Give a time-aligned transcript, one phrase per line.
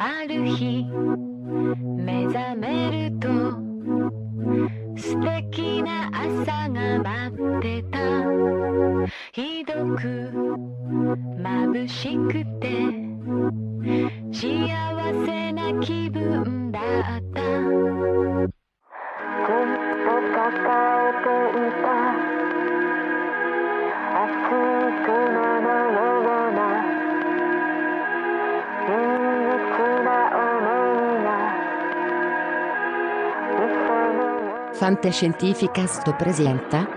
[0.00, 0.86] ある日
[1.96, 3.26] 目覚めると
[4.96, 7.98] 素敵な朝が待ってた。
[9.32, 10.30] ひどく
[11.42, 12.70] 眩しくて
[14.30, 14.46] 幸
[15.26, 16.82] せな気分だっ
[17.34, 17.40] た。
[19.48, 19.66] ずっ
[20.04, 20.46] と抱
[20.94, 21.26] えて
[21.58, 21.86] いた
[24.14, 26.06] 熱い雲のよ
[26.50, 26.58] うな
[34.78, 36.88] Fantascientificast presenta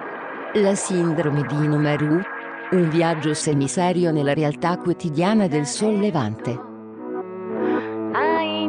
[0.54, 2.22] La sindrome di Inomaru,
[2.74, 6.60] un viaggio semiserio nella realtà quotidiana del sollevante.
[8.14, 8.68] 愛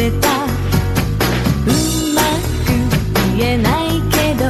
[0.00, 0.48] てたう
[2.14, 2.22] ま
[2.64, 2.72] く
[3.36, 4.44] 言えないけど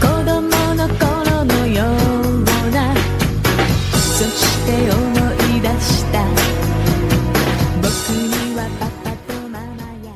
[0.00, 0.40] 子供
[0.74, 2.94] の頃のような
[3.92, 5.00] そして思
[5.56, 6.24] い出した
[7.80, 10.12] 僕にはパパとママや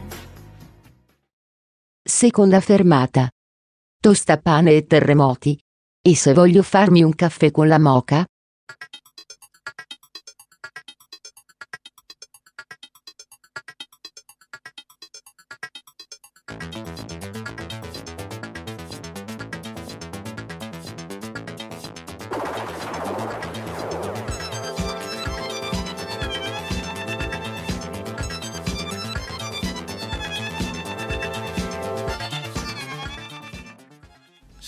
[2.07, 3.31] Seconda fermata.
[4.01, 5.59] Tostapane e terremoti.
[6.07, 8.27] E se voglio farmi un caffè con la moca?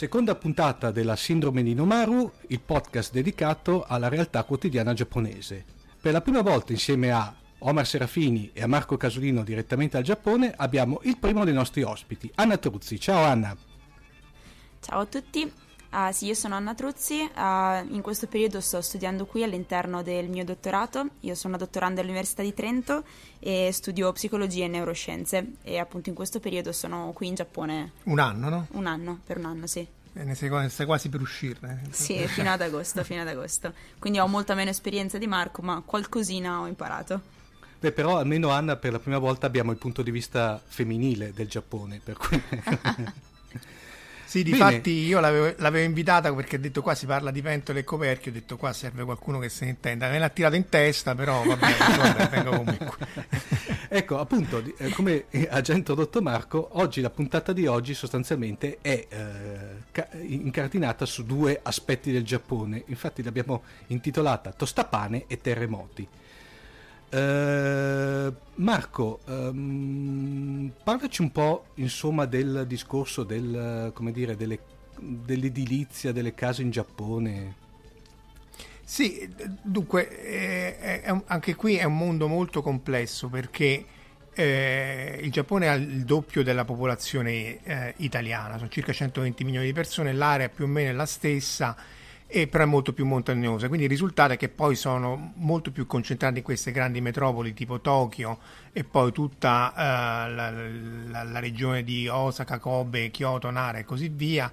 [0.02, 5.64] Seconda puntata della Sindrome di Nomaru, il podcast dedicato alla realtà quotidiana giapponese.
[6.02, 10.56] Per la prima volta insieme a Omar Serafini e a Marco Casolino direttamente al Giappone
[10.58, 13.00] abbiamo il primo dei nostri ospiti, Anna Truzzi.
[13.00, 13.56] Ciao Anna.
[14.80, 15.54] Ciao a tutti,
[15.94, 20.30] Ah, sì, io sono Anna Truzzi, Ah, in questo periodo sto studiando qui all'interno del
[20.30, 23.04] mio dottorato, io sono dottoranda all'Università di Trento
[23.40, 28.20] e studio psicologia e neuroscienze e appunto in questo periodo sono qui in Giappone Un
[28.20, 28.68] anno, no?
[28.72, 29.86] un anno, per un anno sì.
[30.14, 31.84] E ne sei, stai quasi per uscirne.
[31.90, 33.74] Sì, fino ad agosto, fino ad agosto.
[33.98, 37.22] Quindi ho molta meno esperienza di Marco, ma qualcosina ho imparato.
[37.80, 41.48] Beh, però almeno Anna per la prima volta abbiamo il punto di vista femminile del
[41.48, 42.42] Giappone, per cui...
[44.32, 47.84] Sì, difatti io l'avevo, l'avevo invitata perché ha detto qua si parla di pentole e
[47.84, 50.10] coperchi, ho detto qua serve qualcuno che se ne intenda.
[50.10, 52.98] Me l'ha tirato in testa, però vabbè, vabbè vengo comunque.
[53.94, 59.06] Ecco, appunto, eh, come ha già introdotto Marco, oggi la puntata di oggi sostanzialmente è
[59.10, 59.58] eh,
[59.92, 62.84] ca- incardinata su due aspetti del Giappone.
[62.86, 66.08] Infatti l'abbiamo intitolata Tostapane e terremoti.
[67.14, 74.60] Eh, Marco, ehm, parlaci un po' insomma del discorso del, dire, delle-
[74.98, 77.56] dell'edilizia delle case in Giappone.
[78.84, 79.30] Sì,
[79.62, 80.10] dunque,
[81.04, 83.86] eh, un- anche qui è un mondo molto complesso perché
[84.34, 89.74] eh, il Giappone ha il doppio della popolazione eh, italiana, sono circa 120 milioni di
[89.74, 91.76] persone, l'area più o meno è la stessa,
[92.32, 93.68] e però è molto più montagnosa.
[93.68, 97.82] Quindi il risultato è che poi sono molto più concentrati in queste grandi metropoli tipo
[97.82, 98.40] Tokyo
[98.72, 104.08] e poi tutta eh, la, la- la regione di Osaka, Kobe, Kyoto, Nara e così
[104.10, 104.50] via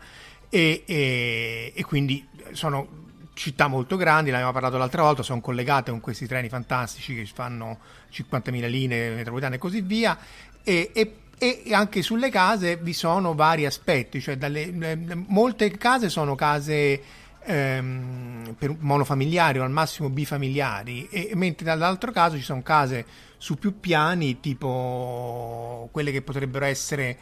[0.49, 6.01] e, e, e quindi sono città molto grandi, l'abbiamo parlato l'altra volta, sono collegate con
[6.01, 7.79] questi treni fantastici che fanno
[8.13, 10.19] 50.000 linee metropolitane e così via.
[10.65, 14.97] E, e, e, anche sulle case vi sono vari aspetti, cioè dalle,
[15.29, 17.01] molte case sono case
[17.49, 23.05] ehm, per monofamiliari o al massimo bifamiliari, e, mentre dall'altro caso ci sono case
[23.39, 27.19] su più piani, tipo quelle che potrebbero essere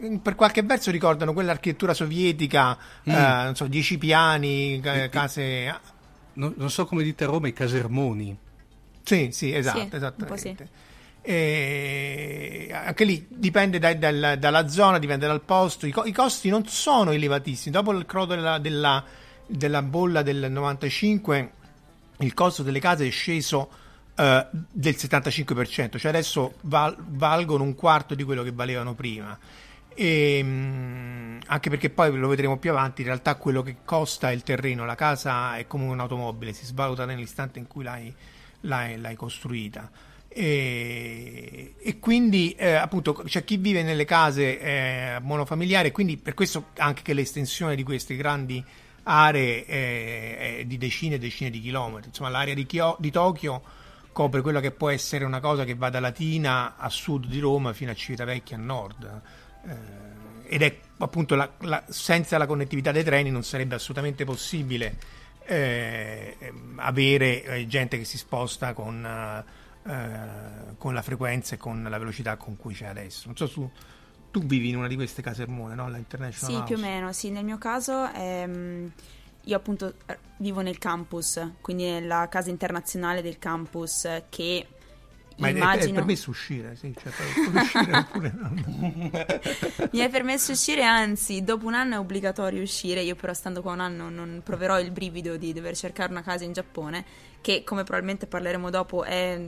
[0.00, 3.12] eh, per qualche verso ricordano quell'architettura sovietica, mm.
[3.12, 4.80] eh, non so, dieci piani,
[5.10, 5.96] case...
[6.34, 8.36] Non, non, so come dite a Roma, i casermoni.
[9.02, 10.68] Sì, sì, esatto, sì, esattamente.
[11.20, 15.86] E anche lì dipende da, da, dalla zona, dipende dal posto.
[15.86, 17.74] I, co- I, costi non sono elevatissimi.
[17.74, 19.04] Dopo il crollo della, della,
[19.48, 21.50] della bolla del 95,
[22.18, 23.70] il costo delle case è sceso
[24.14, 29.36] uh, del 75%, cioè adesso val- valgono un quarto di quello che valevano prima.
[29.94, 34.42] E, ehm, anche perché poi lo vedremo più avanti, in realtà quello che costa il
[34.42, 38.14] terreno, la casa è come un'automobile, si svaluta nell'istante in cui l'hai,
[38.60, 39.90] l'hai, l'hai costruita.
[40.28, 46.66] E, e, quindi eh, appunto c'è chi vive nelle case eh, monofamiliari, quindi per questo
[46.76, 48.62] anche che l'estensione di queste grandi
[49.08, 52.08] aree è, è di decine e decine di chilometri.
[52.08, 53.62] Insomma, l'area di, Kyo, di Tokyo
[54.12, 57.72] copre quella che può essere una cosa che va da Latina a sud di Roma
[57.72, 59.20] fino a Civitavecchia a nord
[59.64, 64.96] eh, ed è appunto la, la, senza la connettività dei treni non sarebbe assolutamente possibile
[65.44, 66.36] eh,
[66.76, 72.36] avere eh, gente che si sposta con, eh, con, la frequenza e con la velocità
[72.36, 73.26] con cui c'è adesso.
[73.26, 73.70] Non so tu,
[74.30, 75.88] tu vivi in una di queste casermone, no?
[75.88, 76.74] La International Sì, House.
[76.74, 78.90] più o meno, sì, nel mio caso ehm,
[79.42, 79.94] io appunto
[80.38, 84.66] vivo nel campus, quindi nella casa internazionale del campus che
[85.38, 85.92] ma immagino...
[85.92, 87.12] è, permesso uscire, sì, cioè,
[87.54, 88.50] uscire oppure no.
[89.92, 93.02] Mi è permesso uscire, anzi, dopo un anno è obbligatorio uscire.
[93.02, 96.42] Io, però, stando qua un anno, non proverò il brivido di dover cercare una casa
[96.42, 97.04] in Giappone,
[97.40, 99.40] che, come probabilmente parleremo dopo, è...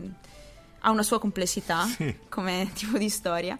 [0.78, 2.14] ha una sua complessità sì.
[2.28, 3.58] come tipo di storia.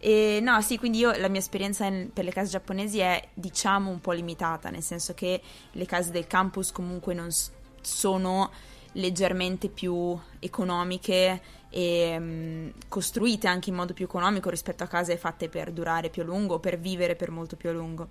[0.00, 3.90] E no, sì, quindi io la mia esperienza in, per le case giapponesi è, diciamo,
[3.90, 5.40] un po' limitata, nel senso che
[5.72, 7.50] le case del campus comunque non s-
[7.80, 8.50] sono
[8.92, 11.40] leggermente più economiche
[11.70, 16.22] e um, costruite anche in modo più economico rispetto a case fatte per durare più
[16.22, 18.08] a lungo, per vivere per molto più a lungo.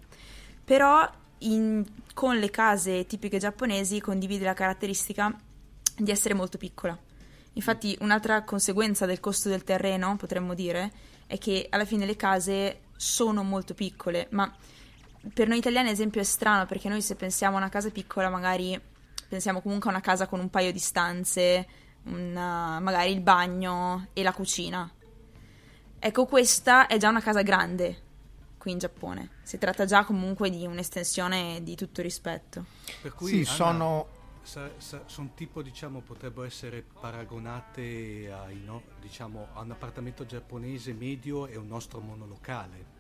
[0.64, 5.36] Però in, con le case tipiche giapponesi condivide la caratteristica
[5.98, 6.98] di essere molto piccola.
[7.54, 10.92] Infatti un'altra conseguenza del costo del terreno, potremmo dire,
[11.28, 14.52] è che alla fine le case sono molto piccole, ma
[15.34, 18.80] per noi italiani esempio è strano perché noi se pensiamo a una casa piccola magari
[19.28, 21.68] pensiamo comunque a una casa con un paio di stanze,
[22.06, 24.90] una, magari il bagno e la cucina.
[26.00, 28.06] Ecco, questa è già una casa grande
[28.58, 29.30] qui in Giappone.
[29.44, 32.66] Si tratta già comunque di un'estensione di tutto rispetto.
[33.02, 34.08] Per cui sì, Anna, sono
[34.48, 41.58] sono tipo, diciamo, potrebbero essere paragonate a, no, diciamo, a un appartamento giapponese medio e
[41.58, 42.96] un nostro monolocale.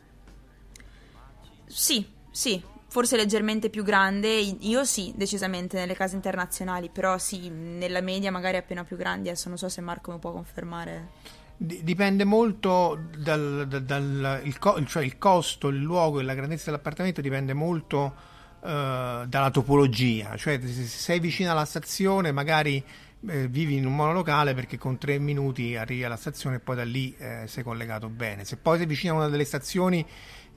[1.65, 8.01] Sì, sì, forse leggermente più grande, io sì, decisamente nelle case internazionali, però sì, nella
[8.01, 11.09] media magari appena più grandi, adesso non so se Marco mi può confermare.
[11.57, 16.65] Dipende molto dal, dal, dal il, co- cioè il costo, il luogo e la grandezza
[16.65, 18.35] dell'appartamento dipende molto
[18.67, 22.83] uh, dalla topologia, cioè se sei vicino alla stazione magari
[23.27, 26.83] eh, vivi in un monolocale perché con tre minuti arrivi alla stazione e poi da
[26.83, 28.45] lì eh, sei collegato bene.
[28.45, 30.05] Se poi sei vicino a una delle stazioni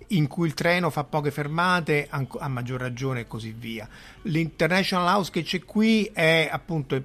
[0.08, 3.88] in cui il treno fa poche fermate, a maggior ragione e così via.
[4.22, 7.00] L'International House che c'è qui è appunto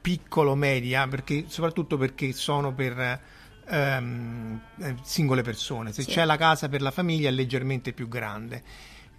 [0.00, 3.20] piccolo media, perché, soprattutto perché sono per
[3.68, 4.60] um,
[5.02, 5.92] singole persone.
[5.92, 6.10] Se sì.
[6.10, 8.62] c'è la casa per la famiglia è leggermente più grande.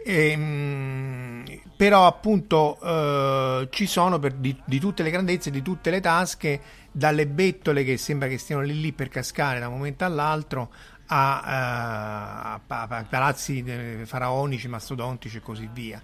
[0.02, 1.44] E, um,
[1.76, 6.62] però appunto uh, ci sono per, di, di, tutte le grandezze, di tutte le tasche,
[6.92, 10.72] dalle bettole che sembra che stiano lì lì per cascare da un momento all'altro
[11.08, 13.64] a, uh, a, palazzi
[14.04, 16.02] faraonici, mastodontici e così via.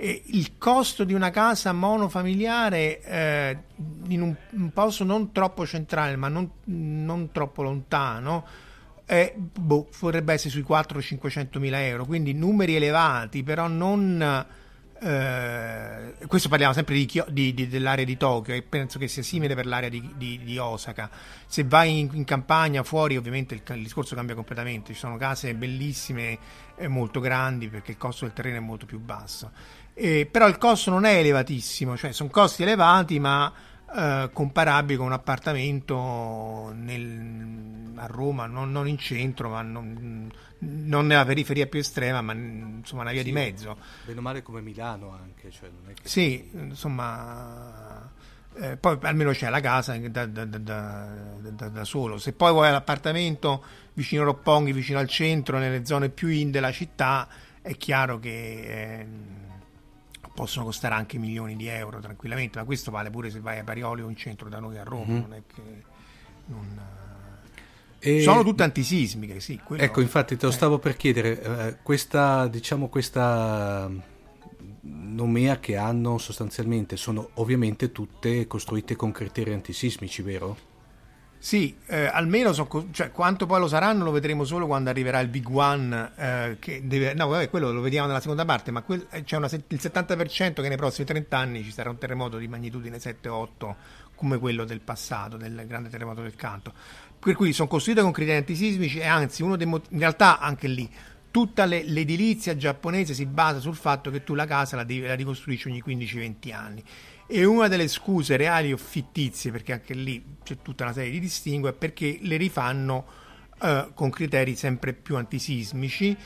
[0.00, 3.58] E il costo di una casa monofamiliare eh,
[4.06, 8.46] in un, un, posto non troppo centrale, ma non, non troppo lontano,
[9.10, 14.46] eh, boh, potrebbe essere sui 400-500 mila euro, quindi numeri elevati, però non
[15.00, 19.54] eh, questo parliamo sempre di, di, di, dell'area di Tokyo e penso che sia simile
[19.54, 21.08] per l'area di, Osaka.
[21.46, 24.92] Se vai in, in, campagna fuori, ovviamente il, il, discorso cambia completamente.
[24.92, 26.38] Ci sono case bellissime
[26.76, 29.52] e molto grandi perché il costo del terreno è molto più basso.
[29.94, 33.52] Eh, però il costo non è elevatissimo, cioè sono costi elevati, ma
[33.94, 41.06] eh, comparabili con un appartamento nel, a Roma, non, non, in centro, ma non, non,
[41.06, 43.78] nella periferia più estrema, ma insomma una via sì, di mezzo.
[44.06, 45.50] Meno male come Milano anche.
[45.50, 46.06] Cioè non è che...
[46.06, 48.10] Sì, insomma,
[48.56, 52.18] eh, poi almeno c'è la casa da, da, da, da, solo.
[52.18, 53.64] Se poi vuoi l'appartamento
[53.94, 57.26] vicino a Ropponghi, vicino al centro, nelle zone più in della città,
[57.62, 58.30] è chiaro che...
[58.30, 59.46] Eh,
[60.38, 64.02] possono costare anche milioni di euro tranquillamente, ma questo vale pure se vai a Parioli
[64.02, 65.20] o in centro da noi a Roma, mm-hmm.
[65.20, 65.62] non è che
[66.46, 66.80] non,
[67.98, 68.22] e...
[68.22, 69.60] Sono tutte antisismiche, sì.
[69.76, 73.90] Ecco, infatti te lo stavo per chiedere, eh, questa, diciamo, questa
[74.82, 80.67] nomea che hanno sostanzialmente sono ovviamente tutte costruite con criteri antisismici, vero?
[81.40, 85.28] Sì, eh, almeno so, cioè, quanto poi lo saranno lo vedremo solo quando arriverà il
[85.28, 86.10] Big One.
[86.16, 89.36] Eh, che deve, no, vabbè, quello lo vediamo nella seconda parte, ma quel, eh, c'è
[89.36, 93.74] una, il 70% che nei prossimi 30 anni ci sarà un terremoto di magnitudine 7-8
[94.16, 96.72] come quello del passato, del grande terremoto del canto.
[97.20, 100.66] Per cui sono costruite con criteri antisismici e anzi, uno dei motivi, in realtà anche
[100.66, 100.90] lì,
[101.30, 105.14] tutta le, l'edilizia giapponese si basa sul fatto che tu la casa la, devi, la
[105.14, 106.82] ricostruisci ogni 15-20 anni
[107.30, 111.20] e una delle scuse reali o fittizie, perché anche lì c'è tutta una serie di
[111.20, 113.06] distinguo, è perché le rifanno
[113.60, 116.16] eh, con criteri sempre più antisismici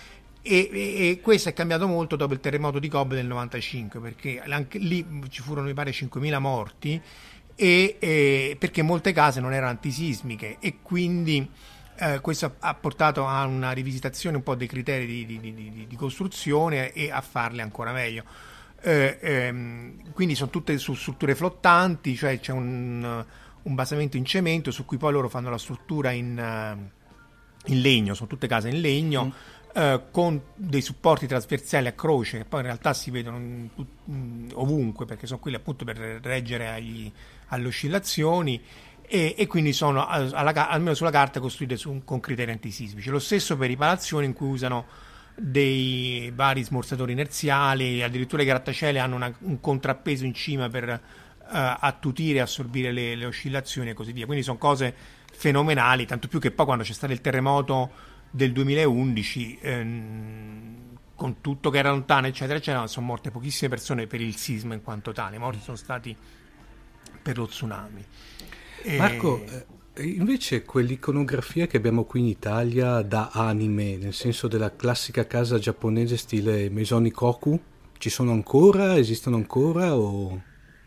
[0.43, 4.43] e, e, e, questo è cambiato molto dopo il terremoto di Kobe del 95 perché
[4.43, 7.01] anche lì ci furono mi pare 5.000 morti
[7.55, 11.49] e, e perché molte case non erano antisismiche e quindi
[11.97, 15.97] eh, questo ha portato a una rivisitazione un po' dei criteri di, di, di, di
[15.97, 18.25] costruzione e a farle ancora meglio
[18.83, 23.25] eh, ehm, quindi sono tutte su strutture flottanti, cioè c'è un,
[23.63, 26.37] un, basamento in cemento su cui poi loro fanno la struttura in,
[27.67, 29.27] in legno, sono tutte case in legno.
[29.27, 29.61] Mm.
[29.75, 33.69] Uh, con dei supporti trasversali a croce che poi in realtà si vedono in,
[34.05, 37.11] in, ovunque perché sono quelli appunto per reggere agli,
[37.47, 38.63] alle oscillazioni
[39.01, 43.09] e, e quindi sono alla, almeno sulla carta costruite su, con criteri antisismici.
[43.09, 44.87] Lo stesso per i palazzoni in cui usano
[45.35, 51.47] dei vari smorzatori inerziali, addirittura i grattacieli hanno una, un contrappeso in cima per uh,
[51.49, 54.27] attutire e assorbire le, le, oscillazioni e così via.
[54.27, 54.95] Quindi sono cose
[55.33, 57.91] fenomenali, tanto più che poi quando c'è stato il terremoto
[58.31, 64.21] del 2011, ehm, con tutto che era lontano, eccetera, eccetera, sono morte pochissime persone per
[64.21, 66.17] il sisma in quanto tale, i morti sono stati
[67.23, 68.05] per lo tsunami.
[68.97, 69.67] Marco, e...
[69.99, 76.17] Invece quell'iconografia che abbiamo qui in Italia da anime, nel senso della classica casa giapponese
[76.17, 77.61] stile Maison Koku,
[77.99, 78.97] ci sono ancora?
[78.97, 79.95] Esistono ancora?
[79.95, 80.41] O...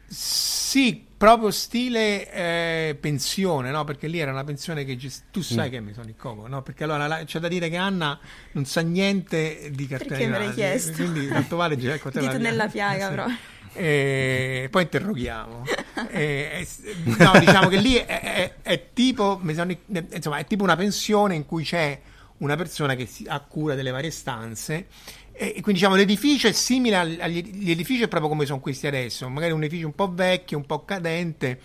[0.08, 3.84] Sì, proprio stile eh, pensione, no?
[3.84, 5.72] Perché lì era una pensione che gest- tu sai mm.
[5.72, 6.64] che è Maison Koku, no?
[6.64, 8.20] Perché allora la, c'è da dire che Anna
[8.54, 10.94] non sa niente di cartella Perché me l'hai chiesto?
[10.94, 13.10] Quindi tanto vale ecco, te Dito nella piaga, sì.
[13.12, 13.26] però.
[13.76, 15.64] E poi interroghiamo.
[16.10, 16.66] e,
[17.04, 21.64] no, diciamo che lì è, è, è, tipo, insomma, è tipo una pensione in cui
[21.64, 22.00] c'è
[22.38, 24.88] una persona che si, ha cura delle varie stanze.
[25.34, 29.52] E, quindi diciamo l'edificio è simile agli edifici, è proprio come sono questi adesso, magari
[29.52, 31.60] un edificio un po' vecchio, un po' cadente.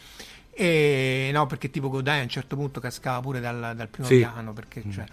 [0.52, 4.16] E, no, perché tipo Godai a un certo punto cascava pure dal, dal primo sì.
[4.16, 4.52] piano.
[4.52, 5.04] Perché, cioè,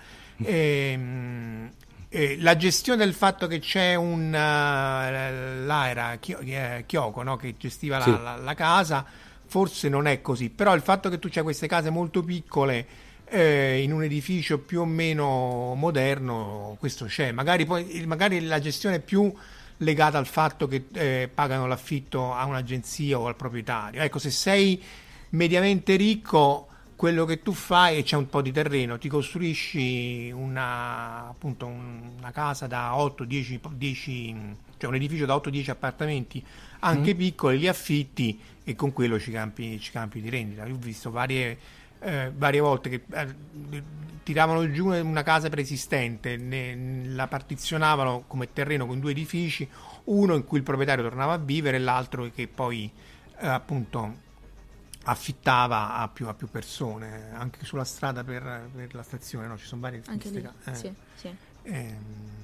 [0.41, 0.45] mm.
[0.45, 1.71] e, ehm,
[2.09, 7.35] eh, la gestione del fatto che c'è un uh, era Kyoko no?
[7.35, 8.11] che gestiva sì.
[8.11, 9.05] la, la, la, casa
[9.45, 13.81] forse non è così però il fatto che tu c'hai queste case molto piccole eh,
[13.81, 19.01] in un edificio più o meno moderno questo c'è magari, poi, magari la gestione è
[19.01, 19.33] più
[19.77, 24.81] legata al fatto che eh, pagano l'affitto a un'agenzia o al proprietario ecco se sei
[25.31, 26.66] mediamente ricco
[26.97, 32.31] quello che tu fai e c'è un po' di terreno, ti costruisci una, appunto una
[32.31, 34.35] casa da 8-10, 10,
[34.77, 36.43] cioè un edificio da 8-10 appartamenti,
[36.79, 37.17] anche mm.
[37.17, 40.65] piccoli, li affitti e con quello ci campi, ci campi di rendita.
[40.65, 41.59] Io ho visto varie,
[41.99, 43.83] eh, varie volte che eh,
[44.23, 49.69] tiravano giù una casa preesistente, ne, la partizionavano come terreno con due edifici,
[50.05, 52.91] uno in cui il proprietario tornava a vivere e l'altro che poi
[53.39, 54.25] eh, appunto
[55.09, 59.57] affittava a più, a più, persone, anche sulla strada per, per la stazione, no?
[59.57, 60.75] ci sono varie anche lì, eh.
[60.75, 61.35] sì, sì.
[61.63, 62.35] Ehm,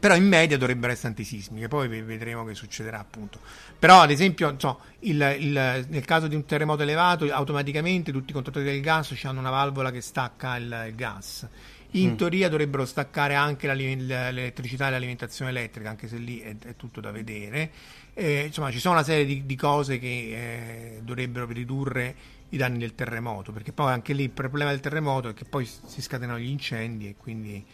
[0.00, 3.40] però in media dovrebbero essere antisismiche, poi vedremo che succederà appunto.
[3.78, 8.34] Però ad esempio so, il, il, nel caso di un terremoto elevato automaticamente tutti i
[8.34, 11.46] contatori del gas hanno una valvola che stacca il, il gas.
[11.92, 12.16] In mm.
[12.16, 17.10] teoria dovrebbero staccare anche l'elettricità e l'alimentazione elettrica, anche se lì è, è tutto da
[17.10, 17.70] vedere.
[18.12, 22.14] Eh, insomma, ci sono una serie di, di cose che eh, dovrebbero ridurre
[22.50, 25.64] i danni del terremoto, perché poi anche lì il problema del terremoto è che poi
[25.64, 27.64] si scatenano gli incendi e quindi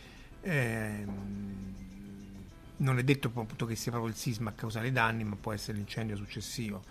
[0.43, 1.05] eh,
[2.77, 5.53] non è detto appunto che sia proprio il sisma a causare i danni, ma può
[5.53, 6.83] essere l'incendio successivo.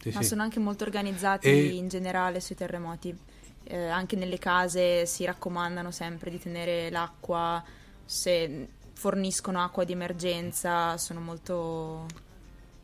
[0.00, 0.28] Sì, Ma sì.
[0.28, 3.16] sono anche molto organizzati E- in generale sui terremoti.
[3.64, 7.62] Eh, anche nelle case si raccomandano sempre di tenere l'acqua,
[8.04, 12.06] se forniscono acqua di emergenza, sono molto,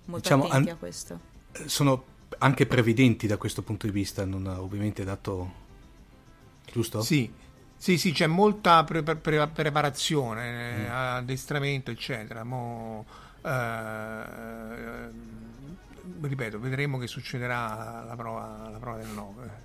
[0.04, 1.20] molto Diciamo, attenti an- a questo.
[1.66, 2.04] Sono
[2.38, 5.64] anche previdenti da questo punto di vista, non ha ovviamente dato...
[6.70, 7.00] Giusto?
[7.02, 7.32] Sì,
[7.76, 10.80] sì, sì, c'è molta pre- pre- pre- preparazione, Mm.
[10.84, 12.44] eh, addestramento, eccetera.
[12.44, 13.04] Mo,
[13.42, 15.10] eh,
[16.20, 19.64] ripeto, vedremo che succederà alla prova, alla prova del 9.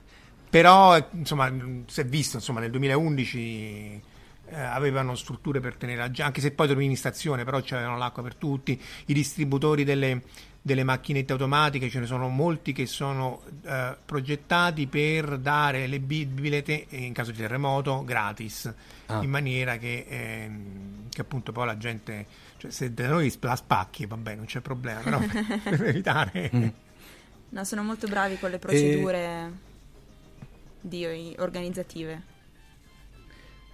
[0.52, 1.50] Però, eh, insomma,
[1.88, 4.02] si è visto, insomma, nel 2011
[4.50, 8.22] eh, avevano strutture per tenere la anche se poi dormivi in stazione, però c'avevano l'acqua
[8.22, 10.24] per tutti, i distributori delle,
[10.62, 16.26] delle macchinette automatiche, ce ne sono molti che sono eh, progettati per dare le bi-
[16.26, 18.74] bibite in caso di terremoto gratis,
[19.06, 19.22] Ah.
[19.24, 22.26] in maniera che, ehm, che appunto poi la gente,
[22.58, 26.52] cioè se da noi la spacchi, vabbè, non c'è problema, però per, per evitare...
[26.54, 26.68] Mm.
[27.52, 29.52] No, sono molto bravi con le procedure
[30.82, 32.30] di- organizzative.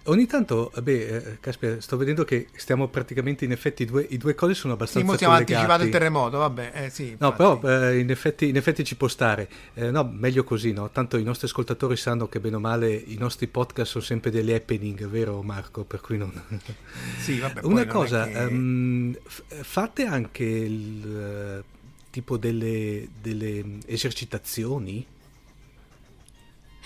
[0.04, 4.16] Ogni tanto, vabbè, eh, caspita, sto vedendo che stiamo praticamente in effetti, i due, i
[4.16, 5.52] due cose sono Sì, abbastanza siamo collegati.
[5.52, 7.36] anticipato il terremoto, vabbè, eh, sì, No, infatti.
[7.60, 7.60] però
[7.90, 9.50] eh, in, effetti, in effetti ci può stare.
[9.74, 10.90] Eh, no, meglio così, no?
[10.90, 14.50] Tanto i nostri ascoltatori sanno che bene o male i nostri podcast sono sempre degli
[14.50, 15.84] happening, vero Marco?
[15.84, 16.32] Per cui non...
[17.20, 21.64] Sì, vabbè, Una cosa, che- f- fate anche il, eh,
[22.08, 25.04] tipo delle, delle esercitazioni?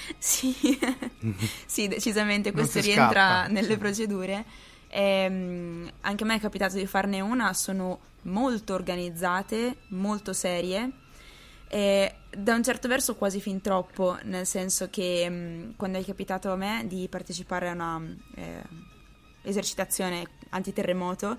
[0.19, 0.55] Sì,
[1.67, 4.45] sì, decisamente questo rientra scappa, nelle procedure.
[4.89, 10.91] Ehm, anche a me è capitato di farne una, sono molto organizzate, molto serie.
[11.69, 16.53] E da un certo verso quasi fin troppo, nel senso che mh, quando è capitato
[16.53, 18.03] a me di partecipare a una
[18.35, 18.63] eh,
[19.43, 21.39] esercitazione antiterremoto,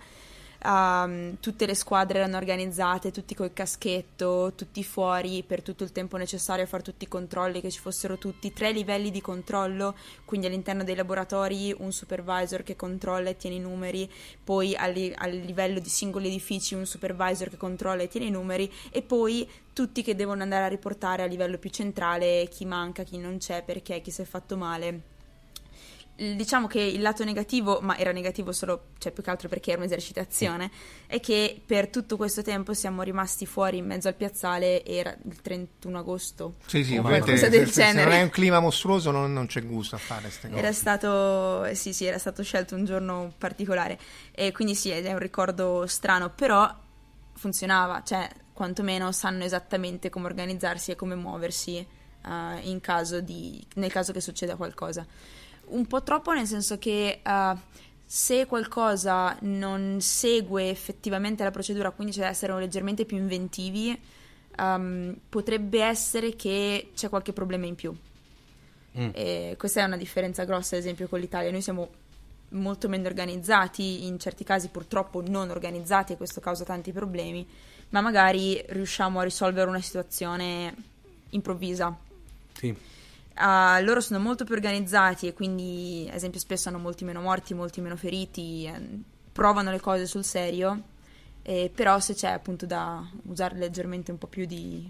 [0.64, 6.18] ehm, tutte le squadre erano organizzate, tutti col caschetto, tutti fuori per tutto il tempo
[6.18, 10.48] necessario a fare tutti i controlli, che ci fossero tutti tre livelli di controllo, quindi
[10.48, 14.10] all'interno dei laboratori un supervisor che controlla e tiene i numeri,
[14.44, 18.32] poi al, li- al livello di singoli edifici un supervisor che controlla e tiene i
[18.32, 23.04] numeri e poi tutti che devono andare a riportare a livello più centrale chi manca,
[23.04, 25.13] chi non c'è, perché, chi si è fatto male.
[26.16, 29.80] Diciamo che il lato negativo, ma era negativo solo, cioè più che altro perché era
[29.80, 30.70] un'esercitazione,
[31.08, 35.42] è che per tutto questo tempo siamo rimasti fuori in mezzo al piazzale, era il
[35.42, 36.56] 31 agosto.
[36.68, 39.66] Sì, sì, ovviamente qualcosa se, del se- non è un clima mostruoso non, non c'è
[39.66, 40.60] gusto a fare queste cose.
[40.60, 43.98] Era stato, sì, sì, era stato scelto un giorno particolare
[44.32, 46.72] e quindi sì, è un ricordo strano, però
[47.34, 51.86] funzionava, cioè quantomeno sanno esattamente come organizzarsi e come muoversi
[52.26, 55.06] in caso di, nel caso che succeda qualcosa.
[55.66, 57.56] Un po' troppo nel senso che eh,
[58.06, 64.00] se qualcosa non segue effettivamente la procedura, quindi c'è da essere leggermente più inventivi,
[64.58, 67.96] ehm, potrebbe essere che c'è qualche problema in più.
[69.12, 71.50] E questa è una differenza grossa, ad esempio, con l'Italia.
[71.50, 71.90] Noi siamo
[72.50, 77.48] molto meno organizzati, in certi casi purtroppo non organizzati e questo causa tanti problemi,
[77.90, 80.76] ma magari riusciamo a risolvere una situazione
[81.30, 81.96] improvvisa.
[82.54, 82.76] Sì.
[83.36, 87.54] Ah, loro sono molto più organizzati e quindi, ad esempio, spesso hanno molti meno morti,
[87.54, 88.80] molti meno feriti, eh,
[89.32, 90.80] provano le cose sul serio,
[91.42, 94.88] eh, però se c'è appunto da usare leggermente un po' più di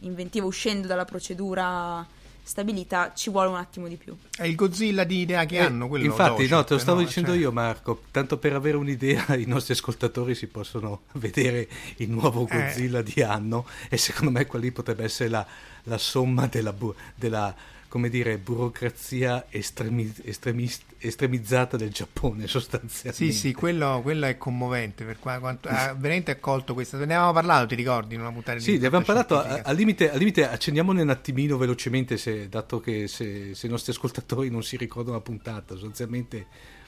[0.00, 2.04] inventivo uscendo dalla procedura
[2.42, 4.16] stabilita, ci vuole un attimo di più.
[4.36, 7.06] È il Godzilla di idea che Eh, hanno, quello infatti, no, te lo stavo no?
[7.06, 8.02] dicendo Cioè, io, Marco.
[8.12, 12.56] Tanto per avere un'idea, i nostri ascoltatori si possono vedere il nuovo Eh.
[12.56, 13.66] Godzilla di anno.
[13.88, 15.44] E secondo me quella lì potrebbe essere la,
[15.84, 17.52] la somma della, bu- della,
[17.96, 23.24] come dire, burocrazia estremi- estremis- estremizzata del Giappone, sostanzialmente.
[23.24, 25.04] Sì, sì, quello, quello è commovente.
[25.04, 26.98] Per qua- quanto, ha veramente accolto questa.
[26.98, 28.14] Ne avevamo parlato, ti ricordi?
[28.14, 31.56] In una puntata Sì, ne avevamo parlato, a- al limite, al limite accendiamone un attimino
[31.56, 36.46] velocemente, se- dato che se, se i nostri ascoltatori non si ricordano la puntata, sostanzialmente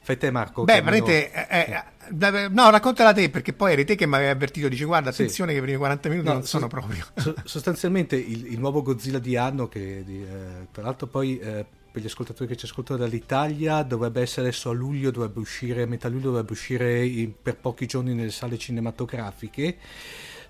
[0.08, 0.64] fai te Marco.
[0.64, 1.30] Beh, veramente.
[1.30, 4.66] eh, eh, da- no, raccontala te, perché poi eri te che mi avevi avvertito.
[4.68, 5.20] Dici, guarda, Sì.
[5.22, 7.04] attenzione, che i primi 40 minuti No, non sono so- proprio.
[7.14, 11.66] so- sostanzialmente il, il nuovo Godzilla di anno, che di, eh, tra l'altro poi eh,
[11.92, 15.86] per gli ascoltatori che ci ascoltano dall'Italia, dovrebbe essere adesso a luglio, dovrebbe uscire, a
[15.86, 19.76] metà luglio dovrebbe uscire in- per pochi giorni nelle sale cinematografiche.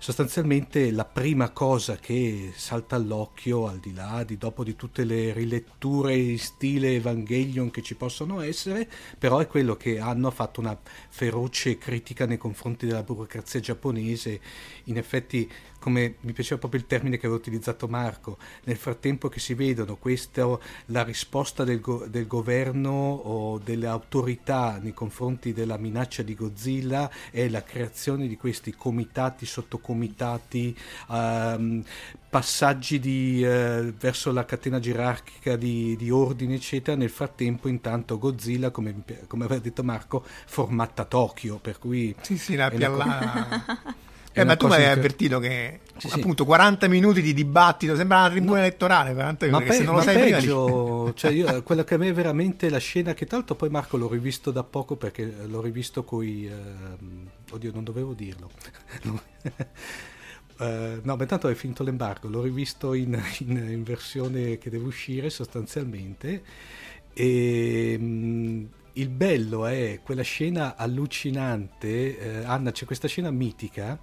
[0.01, 5.33] Sostanzialmente la prima cosa che salta all'occhio, al di là di dopo di tutte le
[5.33, 10.79] riletture in stile Evangelion che ci possono essere, però è quello che hanno fatto una
[11.09, 14.39] feroce critica nei confronti della burocrazia giapponese.
[14.85, 19.39] In effetti, come mi piaceva proprio il termine che aveva utilizzato Marco, nel frattempo che
[19.39, 25.77] si vedono questo, la risposta del, go- del governo o delle autorità nei confronti della
[25.77, 30.77] minaccia di Godzilla è la creazione di questi comitati sotto comitati,
[31.09, 31.83] ehm,
[32.29, 36.95] passaggi di, eh, verso la catena gerarchica di, di, ordine, eccetera.
[36.95, 42.15] Nel frattempo, intanto, Godzilla, come, come aveva detto Marco, formata Tokyo, per cui...
[42.21, 43.97] Sì, sì, la pialla...
[44.31, 48.29] Eh, ma tu mi hai avvertito che Sì, appunto 40 minuti di dibattito sembra una
[48.29, 51.63] tribuna elettorale 40 Ma, minuti, pe- se non lo ma sai prima peggio, cioè io,
[51.63, 54.63] quella che a me è veramente la scena che tanto poi Marco l'ho rivisto da
[54.63, 58.49] poco perché l'ho rivisto coi ehm, oddio non dovevo dirlo.
[60.61, 64.87] Eh, no, beh, tanto è finito l'embargo, l'ho rivisto in, in- in versione che deve
[64.87, 66.43] uscire sostanzialmente.
[67.13, 73.99] E mm, il bello è quella scena allucinante, eh, Anna c'è questa scena mitica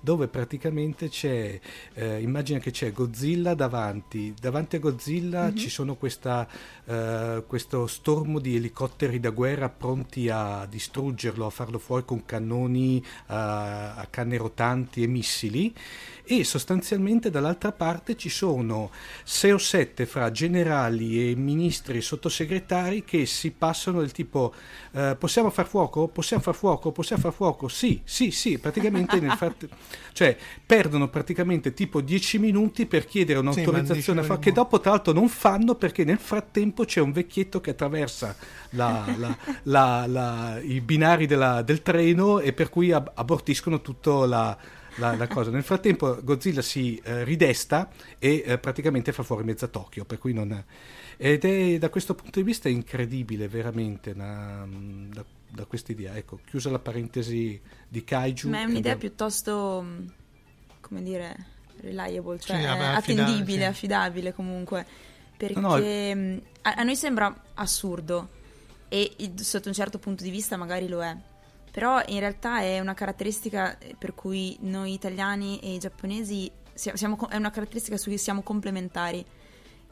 [0.00, 1.58] dove praticamente c'è,
[1.94, 6.46] eh, immagina che c'è Godzilla davanti, davanti a Godzilla ci sono questa,
[6.84, 13.04] eh, questo stormo di elicotteri da guerra pronti a distruggerlo, a farlo fuori con cannoni
[13.26, 15.74] a, a canne rotanti e missili
[16.26, 18.90] e sostanzialmente dall'altra parte ci sono
[19.22, 24.52] sei o sette fra generali e ministri e sottosegretari che si passano del tipo
[24.92, 26.08] eh, possiamo far fuoco?
[26.08, 26.90] Possiamo far fuoco?
[26.92, 27.68] Possiamo far fuoco?
[27.68, 29.68] Sì, sì, sì, praticamente nel frat-
[30.12, 34.80] cioè perdono praticamente tipo 10 minuti per chiedere Sì, un'autorizzazione a fare dicevo- che dopo
[34.80, 38.34] tra l'altro non fanno perché nel frattempo c'è un vecchietto che attraversa
[38.70, 44.26] la- la- la- la- i binari della- del treno e per cui ab- abortiscono tutta
[44.26, 44.56] la,
[44.98, 45.50] la- la cosa.
[45.50, 50.32] Nel frattempo Godzilla si eh, ridesta e eh, praticamente fa fuori mezza Tokyo, per cui
[50.32, 50.64] non...
[51.18, 54.66] Ed è da questo punto di vista incredibile veramente una-
[55.08, 56.14] da, da quest'idea.
[56.16, 58.48] Ecco, chiusa la parentesi di Kaiju.
[58.50, 60.12] Ma è un'idea ed piuttosto, mh,
[60.80, 61.36] come dire,
[61.80, 62.86] reliable, cioè Sì, affidabile,
[63.22, 63.64] attendibile, sì.
[63.64, 64.86] affidabile comunque.
[65.36, 68.28] Perché No, no, mh, a, a noi sembra assurdo
[68.88, 71.16] e sotto un certo punto di vista magari lo è.
[71.76, 76.96] Però in realtà è una caratteristica eh, per cui noi italiani e i giapponesi sia-
[76.96, 79.22] siamo è una caratteristica su cui siamo complementari.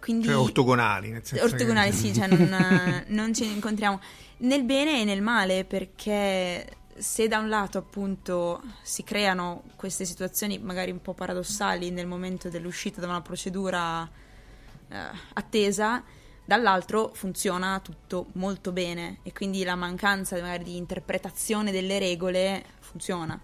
[0.01, 1.97] Quindi cioè ortogonali nel senso ortogonali che...
[1.97, 4.01] sì, cioè non, non ci incontriamo
[4.39, 6.67] nel bene e nel male perché
[6.97, 12.49] se da un lato appunto si creano queste situazioni magari un po' paradossali nel momento
[12.49, 14.09] dell'uscita da una procedura
[14.89, 14.97] eh,
[15.35, 16.03] attesa,
[16.45, 23.41] dall'altro funziona tutto molto bene e quindi la mancanza magari di interpretazione delle regole funziona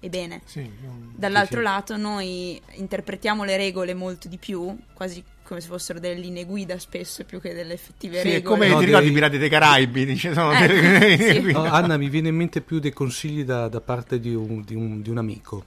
[0.00, 0.42] e bene.
[0.44, 0.68] Sì,
[1.14, 1.64] Dall'altro sì.
[1.64, 6.78] lato noi interpretiamo le regole molto di più, quasi come se fossero delle linee guida
[6.78, 8.42] spesso più che delle effettive sì, regole.
[8.42, 11.24] come No, ti ricordi i devi- Pirati dei Caraibi dice, sono Ecco, delle- sì.
[11.40, 14.62] quindi- No, Anna, mi viene in mente più dei consigli da, da parte di un,
[14.62, 15.64] di un- di un amico.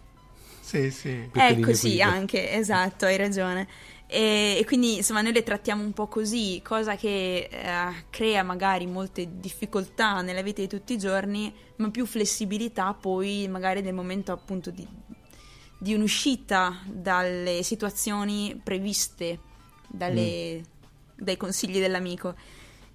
[0.61, 1.29] sì, sì.
[1.33, 2.05] Ecco linee sì, guida.
[2.07, 3.67] anche, esatto, hai ragione.
[4.09, 8.85] E, e quindi insomma noi le trattiamo un po' così, cosa che eh, crea magari
[8.87, 14.31] molte difficoltà nella vita di tutti i giorni, ma più flessibilità poi magari nel momento
[14.31, 14.87] appunto di,
[15.77, 19.39] di un'uscita dalle situazioni previste
[19.87, 20.63] dalle-
[21.15, 22.33] dai consigli dell'amico.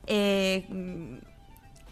[0.04, 1.18] E mh,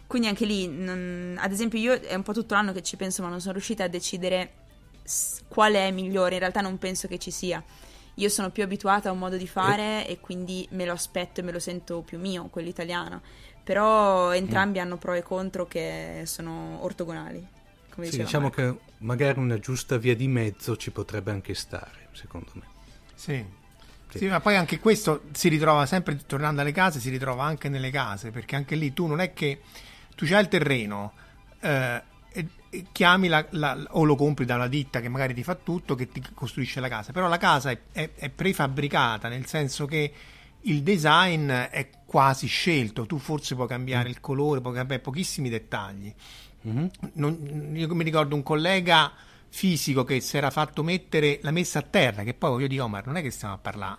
[0.07, 3.21] quindi anche lì, non- ad esempio, io è un po' tutto l'anno che ci penso,
[3.21, 4.53] ma non sono riuscita a decidere
[5.47, 6.33] qual è migliore.
[6.33, 7.63] In realtà non penso che ci sia.
[8.21, 11.43] Io sono più abituata a un modo di fare e quindi me lo aspetto e
[11.43, 13.21] me lo sento più mio, quello italiano.
[13.63, 17.45] Però entrambi hanno pro e contro che sono ortogonali.
[17.89, 18.61] Come Sì, diciamo Marco.
[18.61, 22.63] che magari una giusta via di mezzo ci potrebbe anche stare, secondo me.
[23.15, 23.43] Sì.
[24.09, 24.17] Sì.
[24.19, 27.89] Sì, ma poi anche questo si ritrova sempre, tornando alle case, si ritrova anche nelle
[27.89, 29.61] case, perché anche lì tu non è che
[30.15, 31.13] tu c'hai il terreno,
[31.61, 32.01] eh,
[32.91, 36.09] chiami la- la- o lo compri da una ditta che magari ti fa tutto, che
[36.09, 40.13] ti costruisce la casa, però la casa è, è- è prefabbricata, nel senso che
[40.61, 46.13] il design è quasi scelto, tu forse puoi cambiare il colore, puoi cambiare pochissimi dettagli.
[47.13, 49.11] Non- io mi ricordo un collega
[49.49, 53.05] fisico che si era fatto mettere la messa a terra, che poi voglio dire, Omar,
[53.05, 53.97] non è che stiamo a parlare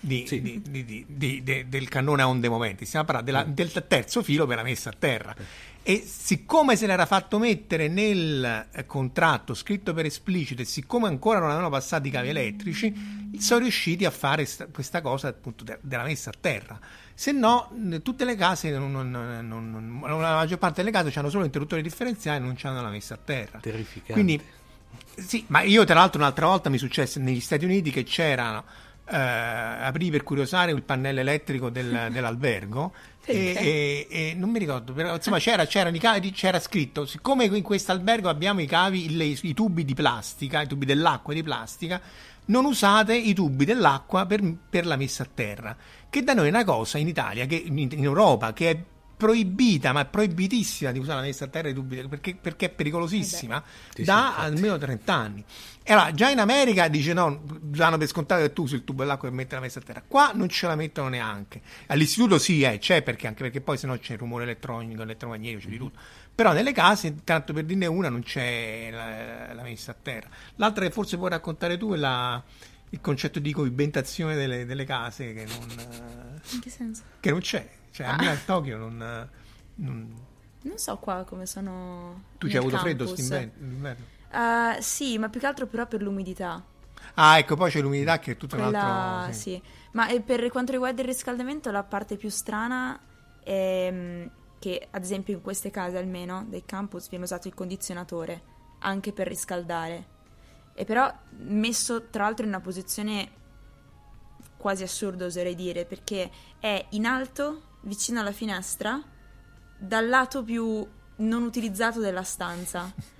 [0.00, 0.40] di- Sì.
[0.40, 4.46] di- di- de- del cannone a onde moventi, stiamo a parlare della- del terzo filo
[4.46, 5.34] per la messa a terra.
[5.86, 11.38] E siccome se l'era fatto mettere nel eh, contratto scritto per esplicito e siccome ancora
[11.40, 15.78] non avevano passato i cavi elettrici, sono riusciti a fare sta- questa cosa appunto de-
[15.82, 16.78] della messa a terra.
[17.12, 17.70] Se no,
[18.02, 22.38] tutte le case, non- non- non- la maggior parte delle case hanno solo interruttori differenziali
[22.38, 23.58] e non hanno la messa a terra.
[23.60, 24.12] Terrificante.
[24.14, 24.40] Quindi,
[25.16, 28.64] sì, ma io tra l'altro un'altra volta mi successe negli Stati Uniti che c'erano,
[29.06, 32.92] eh, aprì per curiosare il pannello elettrico del- dell'albergo
[33.24, 37.44] e, e- e non mi ricordo, però insomma c'era, c'erano i cavi, c'era scritto, siccome
[37.44, 41.42] in questo albergo abbiamo i cavi, le- i tubi di plastica, i tubi dell'acqua di
[41.42, 42.00] plastica,
[42.46, 45.76] non usate i tubi dell'acqua per, per la messa a terra,
[46.10, 48.78] che da noi è una cosa in Italia, che, in, in Europa, che è
[49.16, 52.70] proibita, ma è proibitissima di usare la messa a terra di tubi perché, perché è
[52.70, 53.62] pericolosissima
[53.94, 54.40] sì, da infatti.
[54.44, 55.44] almeno 30 anni.
[55.86, 59.02] E allora, già in America dice no, danno per scontato che tu usi il tubo
[59.02, 60.02] dell'acqua per mettere la messa a terra.
[60.06, 61.60] Qua non ce la mettono neanche.
[61.88, 65.68] All'istituto sì, eh, c'è perché anche perché poi sennò c'è il rumore elettronico, elettromagnetico, c'è
[65.68, 65.98] di tutto.
[66.34, 70.28] Però nelle case, tanto per dirne una, non c'è la, la messa a terra.
[70.56, 72.42] L'altra che forse puoi raccontare tu è la-
[72.90, 77.02] il concetto di coibentazione delle, delle case che non, eh, In che senso?
[77.20, 77.68] che non c'è.
[77.94, 79.30] Cioè, a me a Tokyo non...
[79.76, 80.26] non-
[80.62, 82.22] Non so qua come sono.
[82.38, 83.26] Tu ci hai avuto freddo campus.
[83.28, 84.04] quest'inverno?
[84.30, 86.62] Eh, sì, ma più che altro però per l'umidità.
[87.14, 89.32] Ah, ecco, poi c'è l'umidità che è tutto un Quella, altro...
[89.32, 89.60] sì.
[89.92, 92.98] Ma eh, per quanto riguarda il riscaldamento, la parte più strana
[93.42, 94.26] è mm,
[94.58, 98.42] che, ad esempio, in queste case almeno dei campus viene usato il condizionatore
[98.80, 100.12] anche per riscaldare.
[100.74, 103.30] E però messo tra l'altro in una posizione
[104.56, 109.02] quasi assurda, oserei dire, perché è in alto, vicino alla finestra,
[109.76, 112.92] dal lato più non utilizzato della stanza.